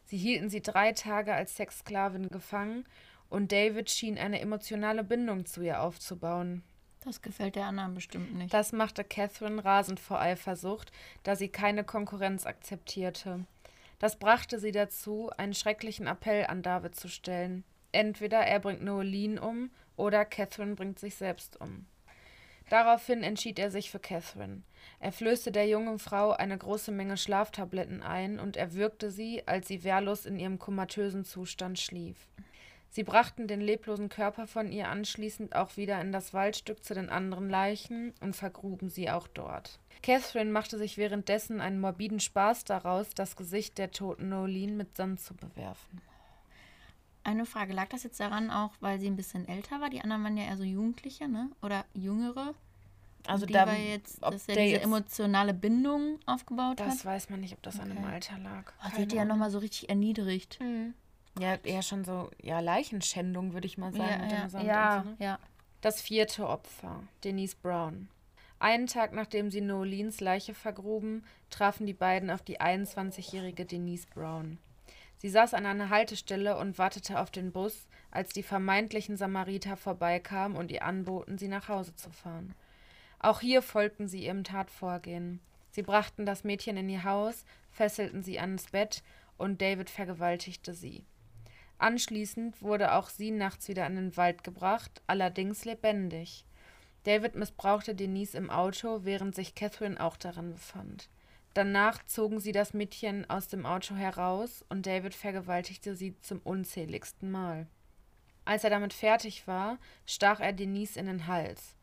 [0.04, 2.84] Sie hielten sie drei Tage als Sexsklavin gefangen
[3.28, 6.62] und David schien eine emotionale Bindung zu ihr aufzubauen.
[7.04, 8.52] Das gefällt der anderen bestimmt nicht.
[8.54, 10.90] Das machte Catherine rasend vor Eifersucht,
[11.22, 13.44] da sie keine Konkurrenz akzeptierte.
[13.98, 17.64] Das brachte sie dazu, einen schrecklichen Appell an David zu stellen.
[17.92, 21.87] Entweder er bringt Noeline um oder Catherine bringt sich selbst um.
[22.70, 24.62] Daraufhin entschied er sich für Catherine.
[25.00, 29.85] Er flößte der jungen Frau eine große Menge Schlaftabletten ein und erwürgte sie, als sie
[29.85, 32.16] wehrlos in ihrem komatösen Zustand schlief.
[32.94, 37.11] Sie brachten den leblosen Körper von ihr anschließend auch wieder in das Waldstück zu den
[37.11, 39.81] anderen Leichen und vergruben sie auch dort.
[40.03, 45.20] Catherine machte sich währenddessen einen morbiden Spaß daraus, das Gesicht der toten Nolene mit Sand
[45.20, 46.00] zu bewerfen.
[47.24, 49.88] Eine Frage, lag das jetzt daran auch, weil sie ein bisschen älter war?
[49.88, 51.50] Die anderen waren ja eher so Jugendliche, ne?
[51.62, 52.54] Oder Jüngere?
[53.26, 56.94] Also die da, war jetzt, dass er diese emotionale Bindung aufgebaut das hat?
[56.94, 57.88] Das weiß man nicht, ob das okay.
[57.88, 58.70] an dem Alter lag.
[58.84, 60.60] Oh, sie hat die ja nochmal so richtig erniedrigt.
[60.60, 60.92] Mhm.
[61.40, 64.30] Ja, eher schon so, ja, Leichenschändung, würde ich mal sagen.
[64.30, 65.16] Ja, ja, ja, so, ne?
[65.18, 65.38] ja.
[65.80, 68.08] Das vierte Opfer, Denise Brown.
[68.58, 74.58] Einen Tag nachdem sie Nolins Leiche vergruben, trafen die beiden auf die 21-jährige Denise Brown.
[75.24, 80.54] Sie saß an einer Haltestelle und wartete auf den Bus, als die vermeintlichen Samariter vorbeikamen
[80.54, 82.54] und ihr anboten, sie nach Hause zu fahren.
[83.20, 85.40] Auch hier folgten sie ihrem Tatvorgehen.
[85.70, 89.02] Sie brachten das Mädchen in ihr Haus, fesselten sie ans Bett
[89.38, 91.06] und David vergewaltigte sie.
[91.78, 96.44] Anschließend wurde auch sie nachts wieder in den Wald gebracht, allerdings lebendig.
[97.04, 101.08] David missbrauchte Denise im Auto, während sich Catherine auch darin befand.
[101.55, 107.31] Danach zogen sie das Mädchen aus dem Auto heraus und David vergewaltigte sie zum unzähligsten
[107.31, 107.69] Mal.
[108.45, 111.77] Als er damit fertig war, stach er Denise in den Hals.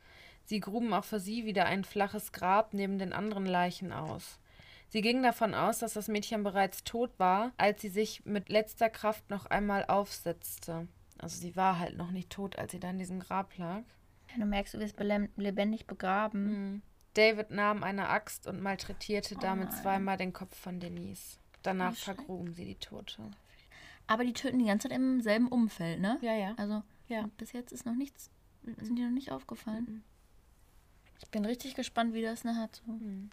[0.44, 4.40] Sie gruben auch für sie wieder ein flaches Grab neben den anderen Leichen aus.
[4.90, 8.90] Sie gingen davon aus, dass das Mädchen bereits tot war, als sie sich mit letzter
[8.90, 10.90] Kraft noch einmal aufsetzte.
[11.18, 13.84] Also sie war halt noch nicht tot, als sie da in diesem Grab lag.
[14.38, 16.44] Du merkst, du wirst lebendig begraben.
[16.44, 16.82] Mhm.
[17.14, 21.38] David nahm eine Axt und malträtierte oh damit zweimal den Kopf von Denise.
[21.64, 23.30] Danach vergruben sie die Tote.
[24.08, 26.18] Aber die töten die ganze Zeit im selben Umfeld, ne?
[26.22, 26.54] Ja, ja.
[26.58, 27.30] Also ja.
[27.38, 28.30] bis jetzt ist noch nichts,
[28.64, 29.86] sind die noch nicht aufgefallen.
[29.88, 30.04] Mhm.
[31.20, 33.30] Ich bin richtig gespannt, wie das nachher so mhm.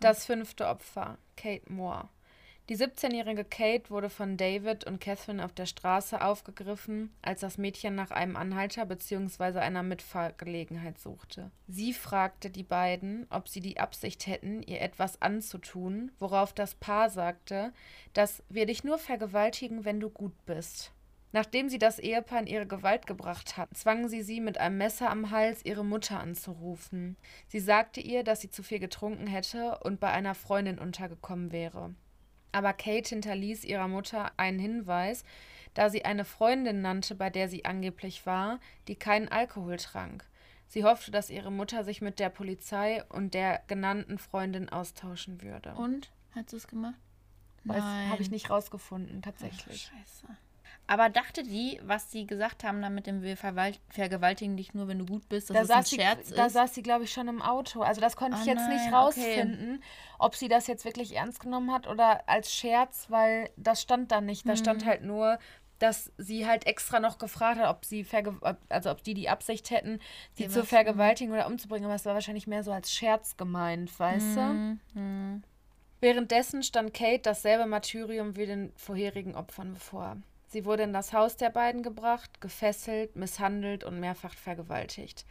[0.00, 2.08] Das fünfte Opfer, Kate Moore.
[2.70, 7.96] Die 17-jährige Kate wurde von David und Catherine auf der Straße aufgegriffen, als das Mädchen
[7.96, 9.58] nach einem Anhalter bzw.
[9.58, 11.50] einer Mitfahrgelegenheit suchte.
[11.66, 17.10] Sie fragte die beiden, ob sie die Absicht hätten, ihr etwas anzutun, worauf das Paar
[17.10, 17.72] sagte,
[18.12, 20.92] dass wir dich nur vergewaltigen, wenn du gut bist.
[21.32, 25.10] Nachdem sie das Ehepaar in ihre Gewalt gebracht hatten, zwangen sie sie mit einem Messer
[25.10, 27.16] am Hals, ihre Mutter anzurufen.
[27.48, 31.96] Sie sagte ihr, dass sie zu viel getrunken hätte und bei einer Freundin untergekommen wäre.
[32.52, 35.24] Aber Kate hinterließ ihrer Mutter einen Hinweis,
[35.74, 38.58] da sie eine Freundin nannte, bei der sie angeblich war,
[38.88, 40.24] die keinen Alkohol trank.
[40.66, 45.74] Sie hoffte, dass ihre Mutter sich mit der Polizei und der genannten Freundin austauschen würde.
[45.74, 46.10] Und?
[46.32, 46.94] Hat sie es gemacht?
[47.64, 49.90] Das habe ich nicht rausgefunden, tatsächlich.
[49.92, 50.36] Ach, scheiße.
[50.90, 54.98] Aber dachte die, was sie gesagt haben, dann mit dem Wir vergewaltigen dich nur, wenn
[54.98, 56.38] du gut bist, dass da das ein Scherz sie, ist?
[56.38, 57.82] Da saß sie, glaube ich, schon im Auto.
[57.82, 59.84] Also das konnte oh ich jetzt nein, nicht rausfinden, okay.
[60.18, 64.20] ob sie das jetzt wirklich ernst genommen hat oder als Scherz, weil das stand da
[64.20, 64.48] nicht.
[64.48, 64.56] Da mhm.
[64.56, 65.38] stand halt nur,
[65.78, 68.04] dass sie halt extra noch gefragt hat, ob sie
[68.68, 70.00] also ob die die Absicht hätten,
[70.34, 74.36] sie zu vergewaltigen oder umzubringen, aber es war wahrscheinlich mehr so als Scherz gemeint, weißt
[74.36, 74.80] mhm.
[74.92, 75.00] du?
[75.00, 75.42] Mhm.
[76.00, 80.16] Währenddessen stand Kate dasselbe Martyrium wie den vorherigen Opfern bevor.
[80.50, 85.24] Sie wurde in das Haus der beiden gebracht, gefesselt, misshandelt und mehrfach vergewaltigt.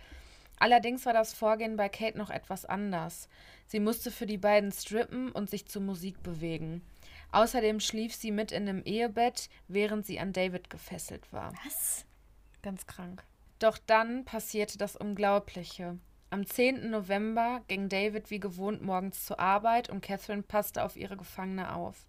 [0.59, 3.27] Allerdings war das Vorgehen bei Kate noch etwas anders.
[3.67, 6.81] Sie musste für die beiden strippen und sich zur Musik bewegen.
[7.31, 11.53] Außerdem schlief sie mit in einem Ehebett, während sie an David gefesselt war.
[11.65, 12.05] Was?
[12.61, 13.23] Ganz krank.
[13.59, 15.99] Doch dann passierte das Unglaubliche.
[16.29, 16.89] Am 10.
[16.89, 22.05] November ging David wie gewohnt morgens zur Arbeit und Catherine passte auf ihre Gefangene auf.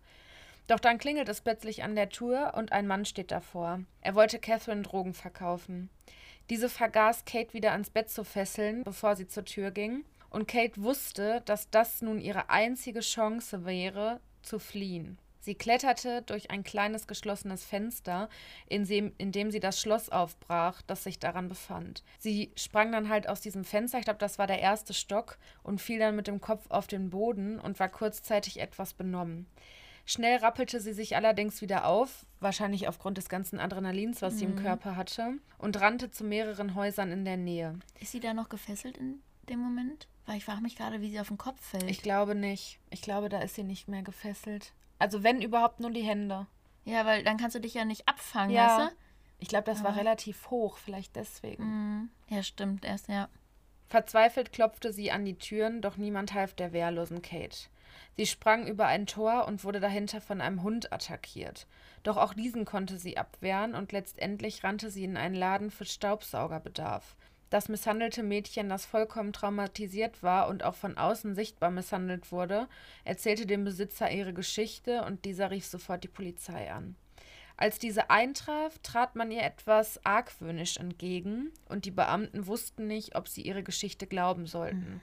[0.67, 3.81] Doch dann klingelt es plötzlich an der Tür und ein Mann steht davor.
[4.01, 5.91] Er wollte Catherine Drogen verkaufen.
[6.49, 10.05] Diese vergaß Kate wieder ans Bett zu fesseln, bevor sie zur Tür ging.
[10.31, 15.19] Und Kate wusste, dass das nun ihre einzige Chance wäre, zu fliehen.
[15.43, 18.29] Sie kletterte durch ein kleines geschlossenes Fenster,
[18.69, 22.05] in dem, in dem sie das Schloss aufbrach, das sich daran befand.
[22.19, 25.81] Sie sprang dann halt aus diesem Fenster, ich glaube, das war der erste Stock, und
[25.81, 29.47] fiel dann mit dem Kopf auf den Boden und war kurzzeitig etwas benommen.
[30.11, 34.39] Schnell rappelte sie sich allerdings wieder auf, wahrscheinlich aufgrund des ganzen Adrenalins, was mhm.
[34.39, 34.63] sie im mhm.
[34.63, 37.79] Körper hatte, und rannte zu mehreren Häusern in der Nähe.
[38.01, 40.09] Ist sie da noch gefesselt in dem Moment?
[40.27, 41.89] Weil ich frage mich gerade, wie sie auf den Kopf fällt.
[41.89, 42.81] Ich glaube nicht.
[42.91, 44.73] Ich glaube, da ist sie nicht mehr gefesselt.
[44.99, 46.49] Also wenn überhaupt nur die Hände.
[46.85, 48.79] ja, weil dann kannst du dich ja nicht abfangen, Ja.
[48.79, 48.97] weißt
[49.39, 51.63] Ich glaube, das war Aber- relativ hoch, vielleicht deswegen.
[51.63, 51.69] du?
[51.69, 52.11] Mhm.
[52.31, 53.29] Ja, stimmt, erst, ja.
[53.87, 57.69] Verzweifelt klopfte sie an die Türen, doch niemand half der wehrlosen Kate.
[58.17, 61.67] Sie sprang über ein Tor und wurde dahinter von einem Hund attackiert.
[62.03, 67.17] Doch auch diesen konnte sie abwehren und letztendlich rannte sie in einen Laden für Staubsaugerbedarf.
[67.51, 72.69] Das misshandelte Mädchen, das vollkommen traumatisiert war und auch von außen sichtbar misshandelt wurde,
[73.05, 76.95] erzählte dem Besitzer ihre Geschichte und dieser rief sofort die Polizei an.
[77.57, 83.29] Als diese eintraf, trat man ihr etwas argwöhnisch entgegen und die Beamten wussten nicht, ob
[83.29, 85.03] sie ihre Geschichte glauben sollten.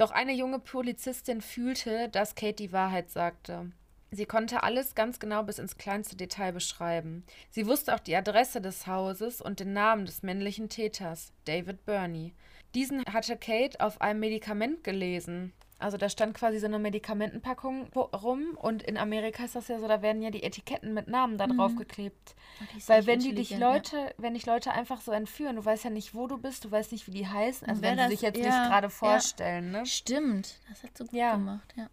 [0.00, 3.70] Doch eine junge Polizistin fühlte, dass Kate die Wahrheit sagte.
[4.10, 7.22] Sie konnte alles ganz genau bis ins kleinste Detail beschreiben.
[7.50, 12.32] Sie wusste auch die Adresse des Hauses und den Namen des männlichen Täters, David Burney.
[12.74, 15.52] Diesen hatte Kate auf einem Medikament gelesen.
[15.80, 19.88] Also da stand quasi so eine Medikamentenpackung rum und in Amerika ist das ja so,
[19.88, 22.34] da werden ja die Etiketten mit Namen da drauf geklebt.
[22.60, 25.90] Oh, Weil wenn die dich Leute, wenn dich Leute einfach so entführen, du weißt ja
[25.90, 28.20] nicht, wo du bist, du weißt nicht, wie die heißen, also wer wenn sie sich
[28.20, 28.90] jetzt ja, nicht gerade ja.
[28.90, 29.78] vorstellen, ne?
[29.78, 29.86] Ja.
[29.86, 31.32] Stimmt, das hat so gut Ja.
[31.32, 31.88] gemacht, ja.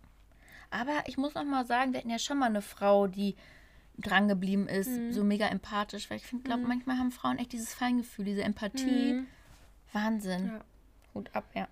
[0.69, 3.36] Aber ich muss noch mal sagen, wir hatten ja schon mal eine Frau, die
[3.97, 5.13] dran geblieben ist, Mhm.
[5.13, 9.13] so mega empathisch, weil ich finde, glaube manchmal haben Frauen echt dieses Feingefühl, diese Empathie.
[9.13, 9.28] Mhm.
[9.93, 10.47] Wahnsinn.
[10.47, 10.62] Ja.
[11.15, 11.67] Hut ab, ja.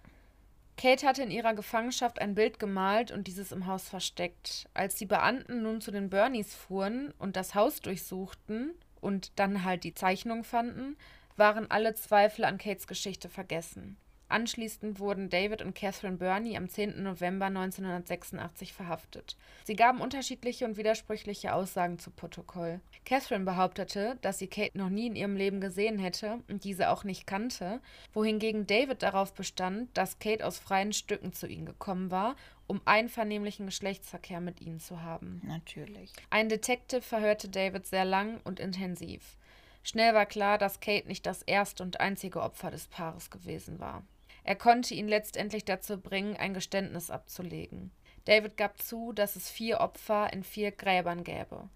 [0.77, 4.67] Kate hatte in ihrer Gefangenschaft ein Bild gemalt und dieses im Haus versteckt.
[4.73, 9.83] Als die Beamten nun zu den Bernies fuhren und das Haus durchsuchten und dann halt
[9.83, 10.97] die Zeichnung fanden,
[11.37, 13.97] waren alle Zweifel an Kates Geschichte vergessen.
[14.35, 17.01] Anschließend wurden David und Catherine Burney am 10.
[17.01, 19.37] November 1986 verhaftet.
[19.63, 22.81] Sie gaben unterschiedliche und widersprüchliche Aussagen zu Protokoll.
[23.05, 27.05] Catherine behauptete, dass sie Kate noch nie in ihrem Leben gesehen hätte und diese auch
[27.05, 27.79] nicht kannte,
[28.11, 32.35] wohingegen David darauf bestand, dass Kate aus freien Stücken zu ihnen gekommen war,
[32.67, 35.41] um einvernehmlichen Geschlechtsverkehr mit ihnen zu haben.
[35.45, 36.11] Natürlich.
[36.29, 39.37] Ein Detective verhörte David sehr lang und intensiv.
[39.81, 44.03] Schnell war klar, dass Kate nicht das erste und einzige Opfer des Paares gewesen war.
[44.45, 47.91] Er konnte ihn letztendlich dazu bringen, ein Geständnis abzulegen.
[48.25, 51.67] David gab zu, dass es vier Opfer in vier Gräbern gäbe.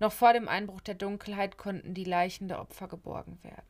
[0.00, 3.64] Noch vor dem Einbruch der Dunkelheit konnten die Leichen der Opfer geborgen werden.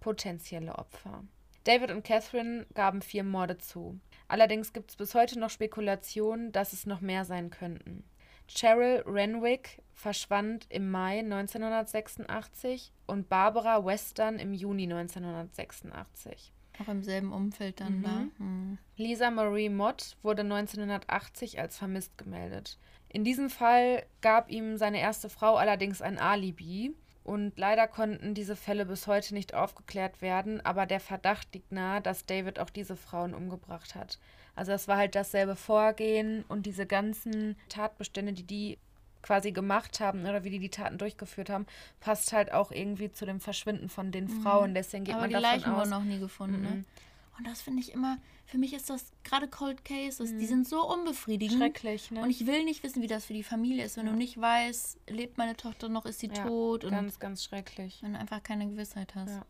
[0.00, 1.22] Potenzielle Opfer.
[1.62, 4.00] David und Catherine gaben vier Morde zu.
[4.26, 8.02] Allerdings gibt es bis heute noch Spekulationen, dass es noch mehr sein könnten.
[8.48, 16.52] Cheryl Renwick verschwand im Mai 1986 und Barbara Western im Juni 1986.
[16.82, 18.02] Auch im selben Umfeld dann Mhm.
[18.02, 18.24] da.
[18.38, 18.78] Hm.
[18.96, 22.78] Lisa Marie Mott wurde 1980 als vermisst gemeldet.
[23.08, 28.56] In diesem Fall gab ihm seine erste Frau allerdings ein Alibi und leider konnten diese
[28.56, 32.96] Fälle bis heute nicht aufgeklärt werden, aber der Verdacht liegt nahe, dass David auch diese
[32.96, 34.18] Frauen umgebracht hat.
[34.54, 38.78] Also das war halt dasselbe Vorgehen und diese ganzen Tatbestände, die die
[39.22, 41.66] quasi gemacht haben oder wie die die Taten durchgeführt haben,
[42.00, 44.74] passt halt auch irgendwie zu dem Verschwinden von den Frauen.
[44.74, 45.20] Deswegen geht Mhm.
[45.20, 46.68] Aber man die davon Leichen aus, wurden noch nie gefunden, ne?
[46.70, 46.84] Mhm.
[47.38, 50.38] Und das finde ich immer, für mich ist das gerade Cold Cases, Mhm.
[50.38, 51.56] die sind so unbefriedigend.
[51.58, 52.20] schrecklich, ne?
[52.22, 54.98] Und ich will nicht wissen, wie das für die Familie ist, wenn du nicht weißt,
[55.08, 58.00] lebt meine Tochter noch, ist sie Ja, tot und ganz, ganz schrecklich.
[58.02, 59.30] wenn du einfach keine Gewissheit hast.
[59.30, 59.46] Ja.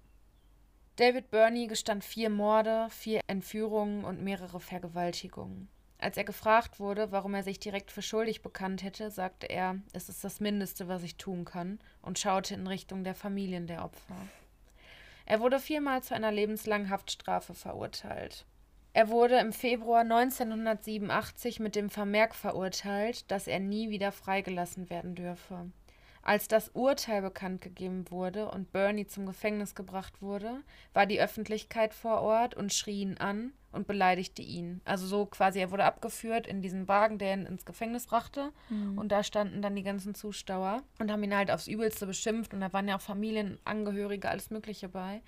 [0.97, 5.69] David Burney gestand vier Morde, vier Entführungen und mehrere Vergewaltigungen.
[6.03, 10.09] Als er gefragt wurde, warum er sich direkt für schuldig bekannt hätte, sagte er, es
[10.09, 14.17] ist das Mindeste, was ich tun kann, und schaute in Richtung der Familien der Opfer.
[15.27, 18.47] Er wurde viermal zu einer lebenslangen Haftstrafe verurteilt.
[18.95, 25.15] Er wurde im Februar 1987 mit dem Vermerk verurteilt, dass er nie wieder freigelassen werden
[25.15, 25.71] dürfe.
[26.25, 30.63] Als das Urteil bekannt gegeben wurde und Bernie zum Gefängnis gebracht wurde,
[30.95, 34.81] war die Öffentlichkeit vor Ort und schrie ihn an und beleidigte ihn.
[34.85, 38.53] Also so quasi, er wurde abgeführt in diesen Wagen, der ihn ins Gefängnis brachte.
[38.97, 42.55] Und da standen dann die ganzen Zuschauer und haben ihn halt aufs Übelste beschimpft.
[42.55, 45.23] Und da waren ja auch Familienangehörige, alles Mögliche bei.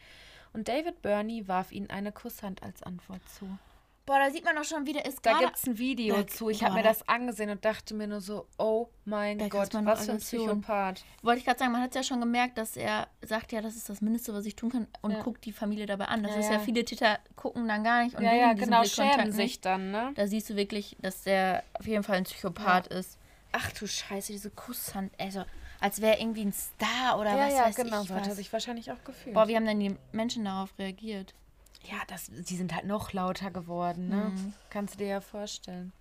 [0.52, 3.58] Und David Bernie warf ihnen eine Kusshand als Antwort zu.
[4.06, 6.26] Boah, da sieht man doch schon wieder, ist Da gerade gibt es ein Video Da-
[6.26, 6.50] zu.
[6.50, 9.72] Ich habe mir da- das angesehen und dachte mir nur so, oh mein Da Gott,
[9.72, 10.18] was für ein.
[10.18, 11.02] Psychopath.
[11.22, 13.76] Wollte ich gerade sagen, man hat es ja schon gemerkt, dass er sagt, ja, das
[13.76, 15.22] ist das Mindeste, was ich tun kann und Ja.
[15.22, 16.22] guckt die Familie dabei an.
[16.22, 16.58] Das Ja, ist ja, ja.
[16.58, 20.12] viele Täter gucken dann gar nicht und ja, ja, genau, schämen sich dann, ne?
[20.16, 23.18] Da siehst du wirklich, dass der auf jeden Fall ein Psychopath ist.
[23.52, 25.12] Ach du Scheiße, diese Kusshand.
[25.18, 25.44] Also,
[25.80, 28.34] als wäre irgendwie ein Star oder ja, was ja, weiß genau, ich so hat er
[28.34, 29.34] sich wahrscheinlich auch gefühlt.
[29.34, 31.32] Boah, wie haben denn die Menschen darauf reagiert?
[31.90, 34.32] Ja, das, die sind halt noch lauter geworden, ne?
[34.34, 34.52] Mhm.
[34.70, 35.92] Kannst du dir ja vorstellen.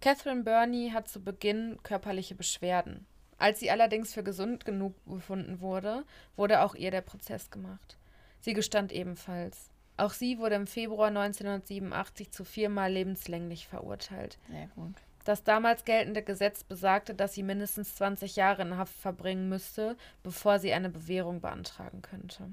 [0.00, 3.06] Catherine Burney hat zu Beginn körperliche Beschwerden.
[3.38, 6.04] Als sie allerdings für gesund genug befunden wurde,
[6.36, 7.96] wurde auch ihr der Prozess gemacht.
[8.40, 9.70] Sie gestand ebenfalls.
[9.96, 14.38] Auch sie wurde im Februar 1987 zu viermal lebenslänglich verurteilt.
[14.48, 14.94] Sehr gut.
[15.24, 20.60] Das damals geltende Gesetz besagte, dass sie mindestens 20 Jahre in Haft verbringen müsste, bevor
[20.60, 22.50] sie eine Bewährung beantragen könnte.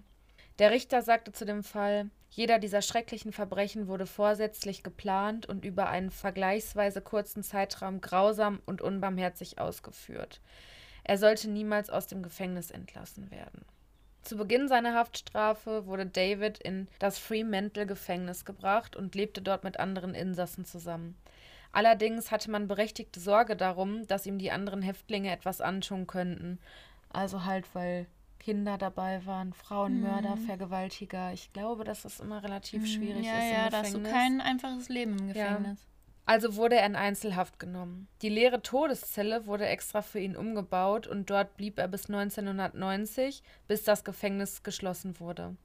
[0.59, 5.89] Der Richter sagte zu dem Fall, jeder dieser schrecklichen Verbrechen wurde vorsätzlich geplant und über
[5.89, 10.41] einen vergleichsweise kurzen Zeitraum grausam und unbarmherzig ausgeführt.
[11.03, 13.65] Er sollte niemals aus dem Gefängnis entlassen werden.
[14.23, 20.15] Zu Beginn seiner Haftstrafe wurde David in das Fremantle-Gefängnis gebracht und lebte dort mit anderen
[20.15, 21.17] Insassen zusammen.
[21.73, 26.59] Allerdings hatte man berechtigte Sorge darum, dass ihm die anderen Häftlinge etwas antun könnten.
[27.09, 28.07] Also halt, weil
[28.43, 30.45] Kinder dabei waren, Frauenmörder, Mhm.
[30.45, 31.31] Vergewaltiger.
[31.31, 34.41] Ich glaube, dass das immer relativ schwierig ja, ist ja, im da hast du kein
[34.41, 35.79] einfaches Leben im Gefängnis.
[36.25, 38.07] Also wurde er in Einzelhaft genommen.
[38.21, 43.83] Die leere Todeszelle wurde extra für ihn umgebaut und dort blieb er bis 1990, bis
[43.83, 45.55] das Gefängnis geschlossen wurde.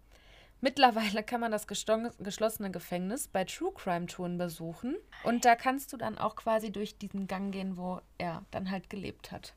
[0.61, 5.97] Mittlerweile kann man das geschlossene Gefängnis bei True Crime Touren besuchen und da kannst du
[5.97, 9.55] dann auch quasi durch diesen Gang gehen, wo er dann halt gelebt hat.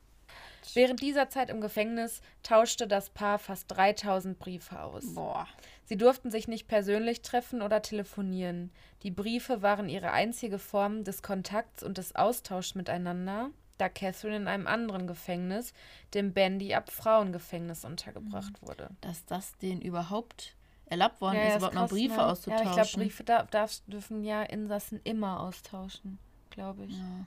[0.74, 5.14] Während dieser Zeit im Gefängnis tauschte das Paar fast 3000 Briefe aus.
[5.14, 5.46] Boah.
[5.84, 8.70] Sie durften sich nicht persönlich treffen oder telefonieren.
[9.02, 14.48] Die Briefe waren ihre einzige Form des Kontakts und des Austauschs miteinander, da Catherine in
[14.48, 15.74] einem anderen Gefängnis,
[16.14, 18.90] dem Bandy Up Frauengefängnis, untergebracht wurde.
[19.00, 20.54] Dass das denen überhaupt
[20.86, 22.26] erlaubt worden Ja, ist, überhaupt noch krass, Briefe ne?
[22.26, 22.66] auszutauschen.
[22.66, 26.18] Ja, ich glaube, Briefe darf, darf, dürfen ja Insassen immer austauschen,
[26.50, 26.96] glaube ich.
[26.96, 27.26] Ja.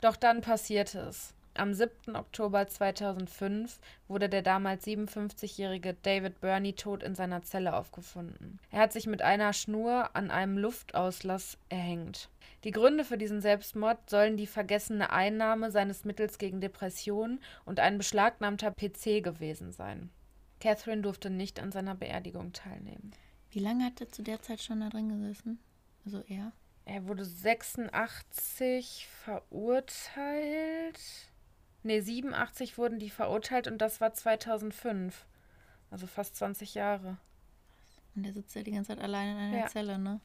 [0.00, 1.34] Doch dann passierte es.
[1.58, 2.14] Am 7.
[2.14, 8.60] Oktober 2005 wurde der damals 57-jährige David Burney tot in seiner Zelle aufgefunden.
[8.70, 12.28] Er hat sich mit einer Schnur an einem Luftauslass erhängt.
[12.62, 17.98] Die Gründe für diesen Selbstmord sollen die vergessene Einnahme seines Mittels gegen Depressionen und ein
[17.98, 20.10] beschlagnahmter PC gewesen sein.
[20.60, 23.10] Catherine durfte nicht an seiner Beerdigung teilnehmen.
[23.50, 25.58] Wie lange hat er zu der Zeit schon da drin gesessen?
[26.04, 26.52] Also er?
[26.84, 31.00] Er wurde 86 verurteilt.
[31.82, 35.26] Ne, 87 wurden die verurteilt und das war 2005.
[35.90, 37.16] Also fast 20 Jahre.
[38.14, 39.66] Und der sitzt ja die ganze Zeit alleine in einer Ja.
[39.68, 40.20] Zelle, ne?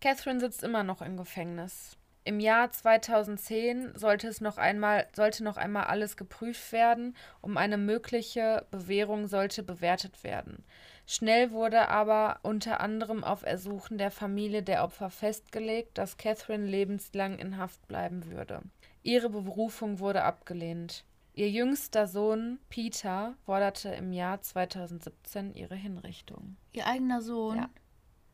[0.00, 1.96] Catherine sitzt immer noch im Gefängnis.
[2.24, 7.78] Im Jahr 2010 sollte es noch einmal, sollte noch einmal alles geprüft werden, um eine
[7.78, 10.62] mögliche Bewährung sollte bewertet werden.
[11.06, 17.38] Schnell wurde aber unter anderem auf Ersuchen der Familie der Opfer festgelegt, dass Catherine lebenslang
[17.38, 18.60] in Haft bleiben würde.
[19.02, 21.04] Ihre Berufung wurde abgelehnt.
[21.34, 26.56] Ihr jüngster Sohn Peter forderte im Jahr 2017 ihre Hinrichtung.
[26.72, 27.56] Ihr eigener Sohn.
[27.58, 27.70] Ja.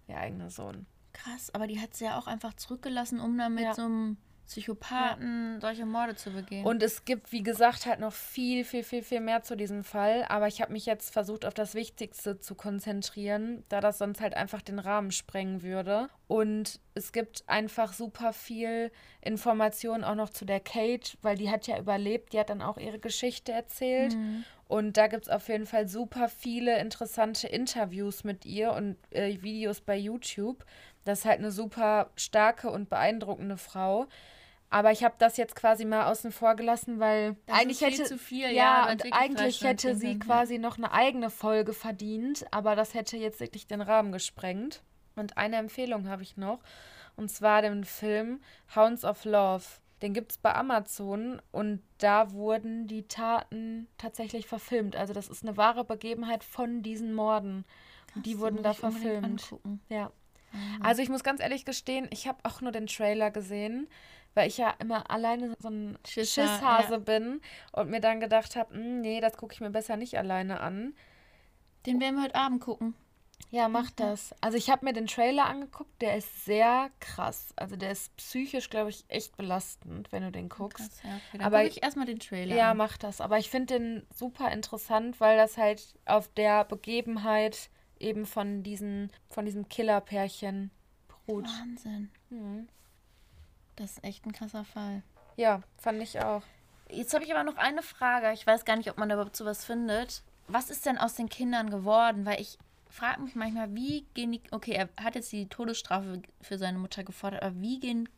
[0.09, 0.87] Ihr eigener Sohn.
[1.13, 3.75] Krass, aber die hat sie ja auch einfach zurückgelassen, um dann mit Ja.
[3.75, 6.65] so einem Psychopathen solche Morde zu begehen.
[6.67, 10.25] Und es gibt, wie gesagt, halt noch viel, viel, viel, viel mehr zu diesem Fall.
[10.29, 14.35] Aber ich habe mich jetzt versucht, auf das Wichtigste zu konzentrieren, da das sonst halt
[14.35, 16.09] einfach den Rahmen sprengen würde.
[16.27, 18.91] Und es gibt einfach super viel
[19.21, 22.33] Informationen auch noch zu der Kate, weil die hat ja überlebt.
[22.33, 24.15] Die hat dann auch ihre Geschichte erzählt.
[24.15, 24.45] Mhm.
[24.67, 29.41] Und da gibt es auf jeden Fall super viele interessante Interviews mit ihr und äh,
[29.43, 30.65] Videos bei YouTube.
[31.05, 34.07] Das ist halt eine super starke und beeindruckende Frau.
[34.71, 38.19] Aber ich habe das jetzt quasi mal außen vor gelassen, weil Das eigentlich hätte zu
[38.19, 42.93] viel, ja, ja, und eigentlich hätte sie quasi noch eine eigene Folge verdient, aber das
[42.93, 44.83] hätte jetzt wirklich den Rahmen gesprengt.
[45.15, 46.59] Und eine Empfehlung habe ich noch,
[47.15, 48.41] und zwar den Film
[48.75, 49.65] Hounds of Love.
[50.03, 54.97] Den gibt es bei Amazon und da wurden die Taten tatsächlich verfilmt.
[54.97, 57.65] Also das ist eine wahre Begebenheit von diesen Morden.
[58.17, 59.25] Und die wurden da verfilmt.
[59.25, 59.81] angucken.
[59.89, 60.11] Ja.
[60.55, 60.83] Mhm.
[60.83, 63.89] Also ich muss ganz ehrlich gestehen, ich habe auch nur den Trailer gesehen,
[64.35, 66.99] weil ich ja immer alleine so ein Schisser, Schisshase ja.
[66.99, 67.41] bin
[67.73, 70.95] und mir dann gedacht habe, nee, das gucke ich mir besser nicht alleine an.
[71.87, 72.95] Den werden wir heute Abend gucken.
[73.51, 74.35] Ja, mach das.
[74.41, 77.53] Also ich habe mir den Trailer angeguckt, der ist sehr krass.
[77.57, 80.79] Also der ist psychisch, glaube ich, echt belastend, wenn du den guckst.
[80.79, 81.45] Krass, ja, okay.
[81.45, 82.77] Aber guck ich erstmal den Trailer Ja, an.
[82.77, 83.21] mach das.
[83.21, 87.71] Aber ich finde den super interessant, weil das halt auf der Begebenheit
[88.05, 90.71] eben von diesen, von diesem Killerpärchen
[91.09, 91.47] beruht.
[91.47, 92.11] Wahnsinn.
[92.31, 92.69] Mhm.
[93.77, 95.03] Das ist echt ein krasser Fall.
[95.37, 96.43] Ja, fand ich auch.
[96.91, 98.33] Jetzt habe ich aber noch eine Frage.
[98.33, 100.23] Ich weiß gar nicht, ob man da überhaupt sowas findet.
[100.47, 102.27] Was ist denn aus den Kindern geworden?
[102.27, 104.43] Weil ich frage mich manchmal, wie gehen die.
[104.51, 108.09] Okay, er hat jetzt die Todesstrafe für seine Mutter gefordert, aber wie gehen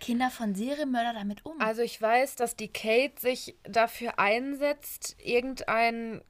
[0.00, 1.60] Kinder von Serienmörder damit um?
[1.60, 6.22] Also ich weiß, dass die Kate sich dafür einsetzt, irgendein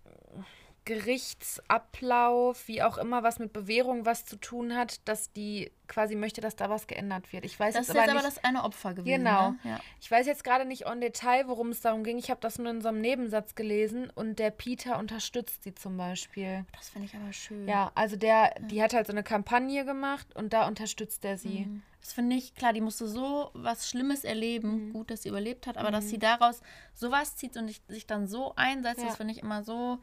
[0.85, 6.41] Gerichtsablauf, wie auch immer, was mit Bewährung was zu tun hat, dass die quasi möchte,
[6.41, 7.45] dass da was geändert wird.
[7.45, 9.18] Ich weiß Das jetzt ist aber aber nicht, das eine Opfer gewesen.
[9.24, 9.51] Genau.
[9.51, 9.59] Ne?
[9.64, 9.80] Ja.
[10.01, 12.18] ich weiß jetzt gerade nicht en Detail, worum es darum ging.
[12.18, 15.97] Ich habe das nur in so einem Nebensatz gelesen und der Peter unterstützt sie zum
[15.97, 16.64] Beispiel.
[16.76, 17.68] Das finde ich aber schön.
[17.68, 21.66] Ja, also der, die hat halt so eine Kampagne gemacht und da unterstützt er sie.
[21.66, 21.83] Mhm.
[22.01, 24.89] Das finde ich, klar, die musste so was Schlimmes erleben.
[24.89, 24.93] Mhm.
[24.95, 26.61] Gut, dass sie überlebt hat, aber dass sie daraus
[26.95, 29.07] sowas zieht und sich- sich dann so einsetzt, Ja.
[29.09, 29.99] das finde ich immer so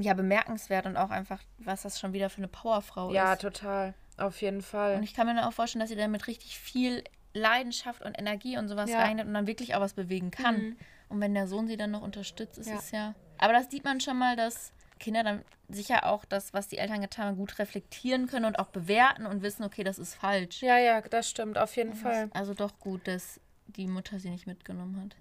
[0.00, 3.42] ja, bemerkenswert und auch einfach, was das schon wieder für eine Powerfrau Ja, ist.
[3.42, 3.94] total.
[4.16, 4.96] Auf jeden Fall.
[4.96, 8.68] Und ich kann mir auch vorstellen, dass sie damit richtig viel Leidenschaft und Energie und
[8.68, 9.00] sowas Ja.
[9.00, 10.60] reingeht und dann wirklich auch was bewegen kann.
[10.70, 10.76] Mhm.
[11.08, 12.76] Und wenn der Sohn sie dann noch unterstützt, ist Ja.
[12.76, 13.14] es ja.
[13.38, 17.00] Aber das sieht man schon mal, dass Kinder dann sicher auch das, was die Eltern
[17.00, 20.62] getan haben, gut reflektieren können und auch bewerten und wissen, okay, das ist falsch.
[20.62, 22.28] ja, ja, das stimmt, auf jeden Fall.
[22.32, 25.16] Also doch gut, dass die Mutter sie nicht mitgenommen hat.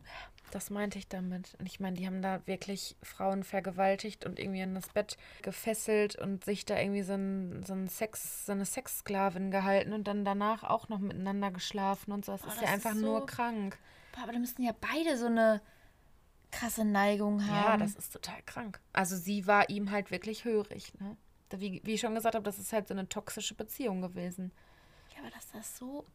[0.52, 1.56] Das meinte ich damit.
[1.60, 6.16] Und ich meine, die haben da wirklich Frauen vergewaltigt und irgendwie in das Bett gefesselt
[6.16, 10.24] und sich da irgendwie so, ein, so, ein Sex, so eine Sexsklavin gehalten und dann
[10.24, 12.32] danach auch noch miteinander geschlafen und so.
[12.32, 13.78] Das Boah, ist das ja ist einfach so- nur krank.
[14.14, 15.62] Boah, aber da müssten ja beide so eine
[16.52, 17.56] krasse Neigung haben.
[17.66, 18.80] Ja, das ist total krank.
[18.94, 20.94] Also sie war ihm halt wirklich hörig.
[21.00, 21.18] Ne?
[21.52, 24.52] Wie, wie ich schon gesagt habe, das ist halt so eine toxische Beziehung gewesen.
[25.14, 26.06] Ja, aber dass das so.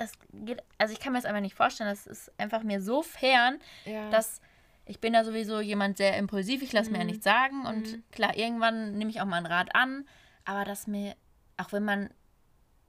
[0.00, 0.62] Das geht.
[0.78, 1.90] Also ich kann mir das einfach nicht vorstellen.
[1.90, 4.08] Das ist einfach mir so fern, Ja.
[4.10, 4.40] dass
[4.86, 6.62] ich bin ja sowieso jemand sehr impulsiv.
[6.62, 7.66] Ich lasse mir ja nichts sagen.
[7.66, 8.02] Und Mhm.
[8.10, 10.08] klar, irgendwann nehme ich auch mal einen Rat an.
[10.46, 11.14] Aber dass mir,
[11.58, 12.08] auch wenn man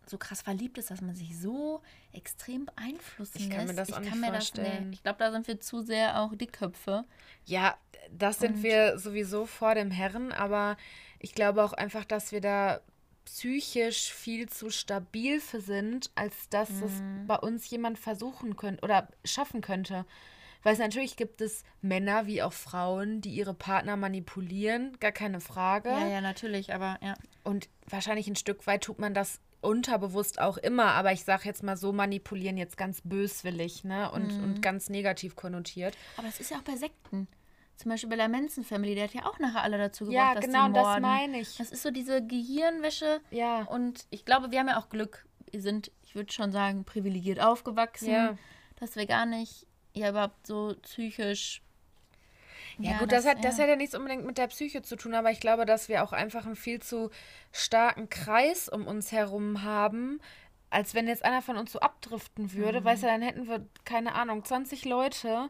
[0.08, 1.82] so krass verliebt ist, dass man sich so
[2.14, 3.80] extrem beeinflussen Ich kann mir lässt.
[3.80, 4.66] das ich auch nicht kann mir vorstellen.
[4.72, 7.04] Das, nee, ich glaube, da sind wir zu sehr auch Dickköpfe.
[7.46, 7.78] Ja,
[8.10, 10.78] das sind Und- wir sowieso vor dem Herren, aber
[11.20, 12.80] ich glaube auch einfach, dass wir da
[13.26, 17.28] psychisch viel zu stabil für sind, als dass es Mhm.
[17.28, 20.06] bei uns jemand versuchen könnte oder schaffen könnte.
[20.64, 25.42] Weil es natürlich gibt es Männer wie auch Frauen, die ihre Partner manipulieren, gar keine
[25.42, 25.90] Frage.
[25.90, 27.16] Ja, ja, natürlich, aber ja.
[27.44, 31.64] Und wahrscheinlich ein Stück weit tut man das unterbewusst auch immer, aber ich sage jetzt
[31.64, 34.12] mal so, manipulieren jetzt ganz böswillig, ne?
[34.12, 34.44] Und, Mhm.
[34.44, 35.98] und ganz negativ konnotiert.
[36.18, 37.28] Aber es ist ja auch bei Sekten.
[37.82, 40.36] Zum Beispiel bei der Manson Family, der hat ja auch nachher alle dazu gebracht, Ja,
[40.36, 41.02] dass genau, die und das morden.
[41.02, 41.58] meine ich.
[41.58, 43.22] Das ist so diese Gehirnwäsche.
[43.32, 43.64] Ja.
[43.64, 45.26] Und ich glaube, wir haben ja auch Glück.
[45.50, 48.12] Wir sind, ich würde schon sagen, privilegiert aufgewachsen.
[48.12, 48.38] Ja.
[48.80, 49.66] Dass wir gar nicht,
[49.96, 51.64] ja, überhaupt so psychisch.
[52.78, 53.64] Ja, gut, das, hat, das ja.
[53.64, 56.14] hat ja nichts unbedingt mit der Psyche zu tun, aber ich glaube, dass wir auch
[56.14, 57.10] einfach einen viel zu
[57.52, 60.22] starken Kreis um uns herum haben,
[60.72, 62.80] als wenn jetzt einer von uns so abdriften würde.
[62.82, 62.86] Mhm.
[62.86, 65.50] Weißt du, dann hätten wir, keine Ahnung, 20 Leute,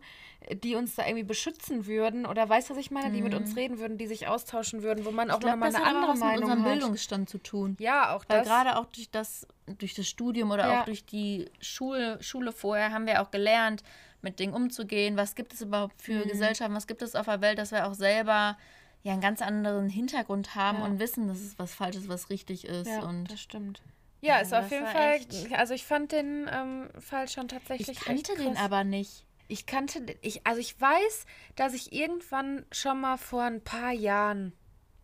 [0.52, 3.56] die uns da irgendwie beschützen würden oder weißt du, was ich meine, die mit uns
[3.56, 5.40] reden würden, die sich austauschen würden, wo man auch Mhm.
[5.40, 6.72] Ich glaube, nochmal das eine hat aber andere was mit Meinung unserem hat.
[6.72, 7.78] Bildungsstand zu tun.
[7.80, 8.48] Ja, auch Weil das.
[8.48, 9.48] gerade auch durch das,
[9.78, 10.82] durch das Studium oder Ja.
[10.82, 13.84] auch durch die Schule, Schule vorher haben wir auch gelernt,
[14.24, 15.18] mit Dingen umzugehen.
[15.18, 16.02] Was gibt es überhaupt Mhm.
[16.22, 16.74] für Gesellschaften?
[16.76, 18.58] Was gibt es auf der Welt, dass wir auch selber
[19.04, 20.86] ja einen ganz anderen Hintergrund haben Ja.
[20.86, 22.88] und wissen, dass es was Falsches, was richtig ist.
[22.88, 23.82] ja, und das stimmt.
[24.22, 25.12] Ja, Ja, ist auf das jeden war Fall.
[25.16, 27.90] echt- Also ich fand den ähm, Fall schon tatsächlich.
[27.90, 29.26] ich kannte den aber nicht.
[29.48, 34.54] Ich kannte, ich, also ich weiß, dass ich irgendwann schon mal vor ein paar Jahren,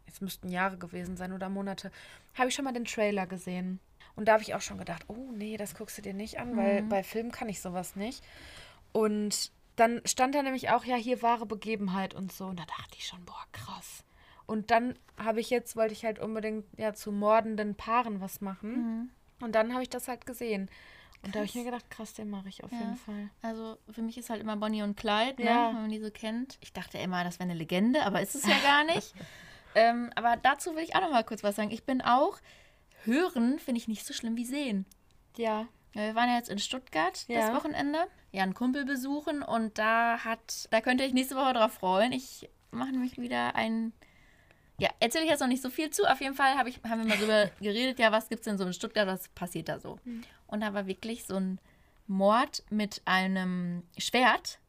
[0.06, 1.92] es müssten Jahre gewesen sein oder Monate,
[2.36, 3.80] habe ich schon mal den Trailer gesehen.
[4.16, 6.56] Und da habe ich auch schon gedacht, oh nee, das guckst du dir nicht an,
[6.56, 8.24] weil bei Filmen kann ich sowas nicht.
[8.94, 12.46] Und dann stand da nämlich auch, ja, hier wahre Begebenheit und so.
[12.46, 14.04] Und da dachte ich schon, boah, krass.
[14.48, 19.12] Und dann habe ich jetzt, wollte ich halt unbedingt ja zu mordenden Paaren was machen.
[19.42, 20.70] Und dann habe ich das halt gesehen.
[21.24, 22.80] Und da habe ich mir gedacht, krass, den mache ich auf Ja.
[22.80, 23.30] jeden Fall.
[23.42, 25.68] Also für mich ist halt immer Bonnie und Clyde, Ja.
[25.70, 26.58] ne, wenn man die so kennt.
[26.62, 29.14] Ich dachte immer, das wäre eine Legende, aber ist es ja gar nicht.
[29.76, 31.72] ähm, aber dazu will ich auch noch mal kurz was sagen.
[31.72, 32.38] Ich bin auch,
[33.04, 34.86] hören finde ich nicht so schlimm wie sehen.
[35.38, 35.68] Ja.
[35.94, 37.42] Ja, wir waren ja jetzt in Stuttgart Ja.
[37.42, 38.08] das Wochenende.
[38.32, 42.12] Ja, einen Kumpel besuchen und da hat, da könnt ihr euch nächste Woche drauf freuen.
[42.12, 43.94] Ich mache nämlich wieder ein,
[44.80, 46.06] ja, erzähle ich jetzt noch nicht so viel zu.
[46.06, 48.58] Auf jeden Fall hab ich, haben wir mal drüber geredet, ja, was gibt es denn
[48.58, 50.00] so in Stuttgart, was passiert da so?
[50.48, 51.60] Und da war wirklich so ein
[52.08, 54.60] Mord mit einem Schwert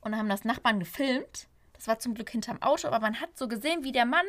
[0.00, 1.48] und haben das Nachbarn gefilmt.
[1.74, 4.26] Das war zum Glück hinterm Auto, aber man hat so gesehen, wie der Mann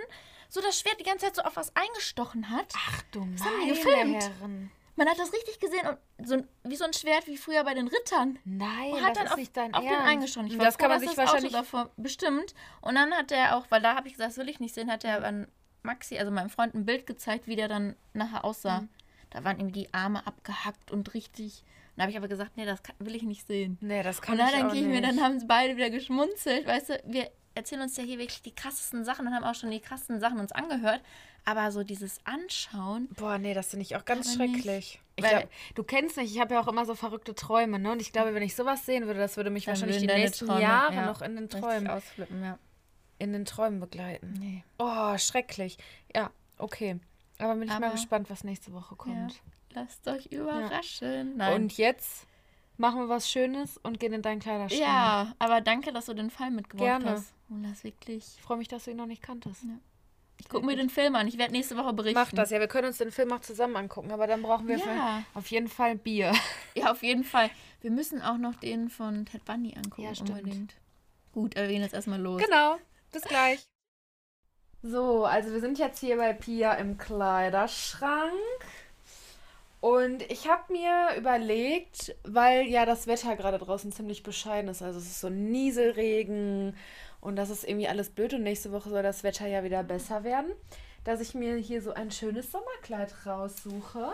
[0.50, 2.74] so das Schwert die ganze Zeit so auf was eingestochen hat.
[2.76, 4.24] Ach du haben die meine gefilmt?
[4.24, 4.72] Herren.
[5.00, 7.74] Man hat das richtig gesehen und so ein, wie so ein Schwert wie früher bei
[7.74, 8.38] den Rittern.
[8.44, 10.08] Nein, Und hat das dann ist auf, nicht dein auf den Ernst.
[10.08, 10.48] eingeschossen.
[10.48, 11.54] Ich war das froh, kann man sich das wahrscheinlich...
[11.56, 12.54] Auto davor bestimmt.
[12.82, 14.92] Und dann hat er auch, weil da habe ich gesagt, das will ich nicht sehen,
[14.92, 15.48] hat er an
[15.84, 18.82] Maxi, also meinem Freund, ein Bild gezeigt, wie der dann nachher aussah.
[18.82, 18.90] Mhm.
[19.30, 21.64] Da waren ihm die Arme abgehackt und richtig.
[21.96, 23.78] Da habe ich aber gesagt, nee, das kann, will ich nicht sehen.
[23.80, 25.04] Nee, das kann Und da ich auch denke ich mir, nicht.
[25.06, 26.68] dann haben sie beide wieder geschmunzelt.
[26.68, 29.72] Weißt du, wir erzählen uns ja hier wirklich die krassesten Sachen und haben auch schon
[29.72, 31.02] die krassesten Sachen uns angehört.
[31.46, 35.00] Aber so dieses Anschauen, Boah, nee, das finde ich auch ganz schrecklich.
[35.16, 37.92] Ich Weil- glaub, du kennst mich, ich habe ja auch immer so verrückte Träume, ne?
[37.92, 40.62] Und ich glaube, wenn ich sowas sehen würde, das würde mich wahrscheinlich die nächsten Träume,
[40.62, 41.88] Jahre ja, noch in den richtig Träumen.
[41.88, 42.58] ausflippen, ja.
[43.20, 44.34] in den Träumen begleiten.
[44.40, 44.64] Nee.
[44.78, 45.78] Oh, schrecklich.
[46.16, 47.00] Ja, okay.
[47.38, 49.42] Aber bin ich mal Aber- gespannt, was nächste Woche kommt.
[49.74, 51.38] Lasst euch überraschen.
[51.38, 51.54] Nein.
[51.64, 52.26] Und jetzt
[52.78, 54.82] machen wir was Schönes und gehen in deinen Kleiderschrank.
[54.82, 57.12] ja, aber danke, dass du den Fall mitgebracht Gerne.
[57.12, 57.34] hast.
[57.50, 58.36] Und das wirklich.
[58.38, 59.64] Ich freue mich, dass du ihn noch nicht kanntest.
[60.38, 61.28] Ich gucke mir den Film an.
[61.28, 62.20] Ich werde nächste Woche berichten.
[62.20, 62.50] Mach das.
[62.50, 65.24] Ja, wir können uns den Film auch zusammen angucken, aber dann brauchen wir Ja.
[65.34, 66.32] auf jeden Fall Bier.
[66.76, 67.50] Ja, auf jeden Fall.
[67.82, 70.04] Wir müssen auch noch den von Ted Bundy angucken.
[70.04, 70.30] Ja, stimmt.
[70.32, 70.74] Unbedingt.
[71.34, 72.42] Gut, aber wir gehen jetzt erstmal los.
[72.42, 72.78] Genau.
[73.12, 73.66] Bis gleich.
[74.82, 78.32] So, also wir sind jetzt hier bei Pia im Kleiderschrank.
[79.82, 85.00] Und ich habe mir überlegt, weil ja das Wetter gerade draußen ziemlich bescheiden ist, also
[85.00, 86.76] es ist so Nieselregen
[87.22, 90.24] und das ist irgendwie alles blöd und nächste Woche soll das Wetter ja wieder besser
[90.24, 90.52] werden,
[91.04, 94.14] dass ich mir hier so ein schönes Sommerkleid raussuche.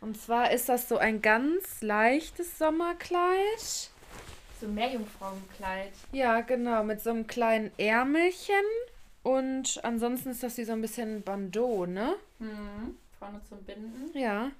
[0.00, 3.90] Und zwar ist das so ein ganz leichtes Sommerkleid.
[4.60, 5.92] So ein Meerjungfrauenkleid.
[6.12, 8.54] Ja, genau, mit so einem kleinen Ärmelchen.
[9.22, 12.14] Und ansonsten ist das wie so ein bisschen Bandeau, ne?
[12.38, 12.96] Mhm.
[13.18, 14.16] Vorne zum Binden.
[14.16, 14.50] Ja.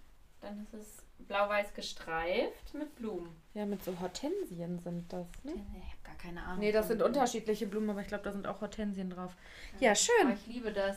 [0.49, 3.35] Dann ist es blau-weiß gestreift mit Blumen.
[3.55, 5.53] Ja, mit so Hortensien sind das, ne?
[5.53, 5.59] Ich
[5.93, 6.61] habe gar keine Ahnung.
[6.61, 9.35] Nee, das sind unterschiedliche Blumen, aber ich glaube, da sind auch Hortensien drauf.
[9.81, 10.31] Ja, Aber schön.
[10.33, 10.97] ich liebe das.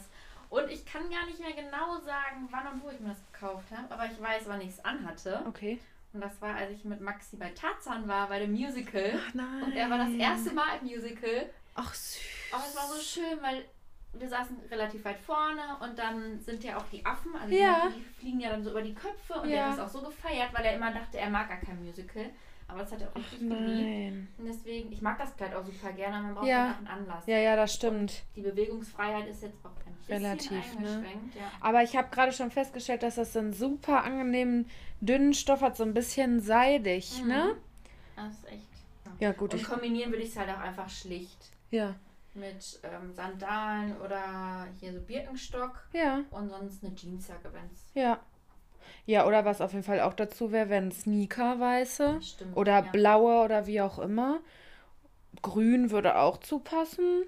[0.49, 3.72] Und ich kann gar nicht mehr genau sagen, wann und wo ich mir das gekauft
[3.72, 5.43] habe, aber ich weiß, wann ich es anhatte.
[5.47, 5.80] Okay.
[6.14, 9.18] Und das war, als ich mit Maxi bei Tarzan war, bei dem Musical.
[9.34, 9.64] nein.
[9.64, 11.49] Und er war das erste Mal im Musical.
[11.76, 12.20] Ach, süß.
[12.52, 13.64] Aber es war so schön, weil
[14.14, 17.88] wir saßen relativ weit vorne und dann sind ja auch die Affen, also Ja.
[17.89, 19.55] die, die fliegen ja dann so über die Köpfe und Ja.
[19.55, 22.26] der hat das auch so gefeiert, weil er immer dachte, er mag gar kein Musical.
[22.68, 23.59] Aber das hat er auch richtig geliebt.
[23.59, 24.28] Nein.
[24.38, 26.72] Und deswegen, ich mag das Kleid auch super gerne, man braucht Ja.
[26.72, 27.26] auch einen Anlass.
[27.28, 28.24] Ja, ja, das stimmt.
[28.38, 31.03] Die Bewegungsfreiheit ist jetzt auch ein bisschen Relativ, ne?
[31.38, 31.51] Ja.
[31.59, 34.70] Aber ich habe gerade schon festgestellt, dass das so einen super angenehmen,
[35.01, 37.57] dünnen Stoff hat, so ein bisschen seidig, ne?
[38.16, 38.68] Das ist echt.
[39.20, 39.53] Ja, gut.
[39.53, 41.95] Und Ich, kombinieren würde ich es halt auch einfach schlicht ja.
[42.34, 46.21] Mit ähm, Sandalen oder hier so Birkenstock Ja.
[46.32, 48.19] und sonst eine Jeansjacke, wenn es Ja.
[49.05, 52.19] Ja, oder was auf jeden Fall auch dazu wäre, wären Sneaker weiße.
[52.21, 52.55] stimmt.
[52.55, 52.91] Oder ja.
[52.91, 54.39] blaue oder wie auch immer.
[55.41, 57.23] Grün würde auch zupassen.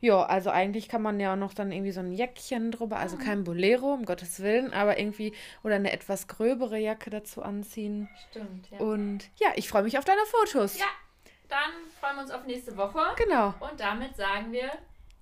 [0.00, 3.16] Ja, also eigentlich kann man ja auch noch dann irgendwie so ein Jäckchen drüber, also
[3.16, 5.32] kein Bolero, um Gottes Willen, aber irgendwie
[5.64, 8.08] oder eine etwas gröbere Jacke dazu anziehen.
[8.30, 8.78] Stimmt, ja.
[8.78, 10.78] Und ja, ich freue mich auf deine Fotos.
[10.78, 10.84] Ja,
[11.48, 11.70] dann
[12.00, 13.14] freuen wir uns auf nächste Woche.
[13.16, 13.54] Genau.
[13.60, 14.70] Und damit sagen wir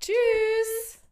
[0.01, 1.04] Tschüss.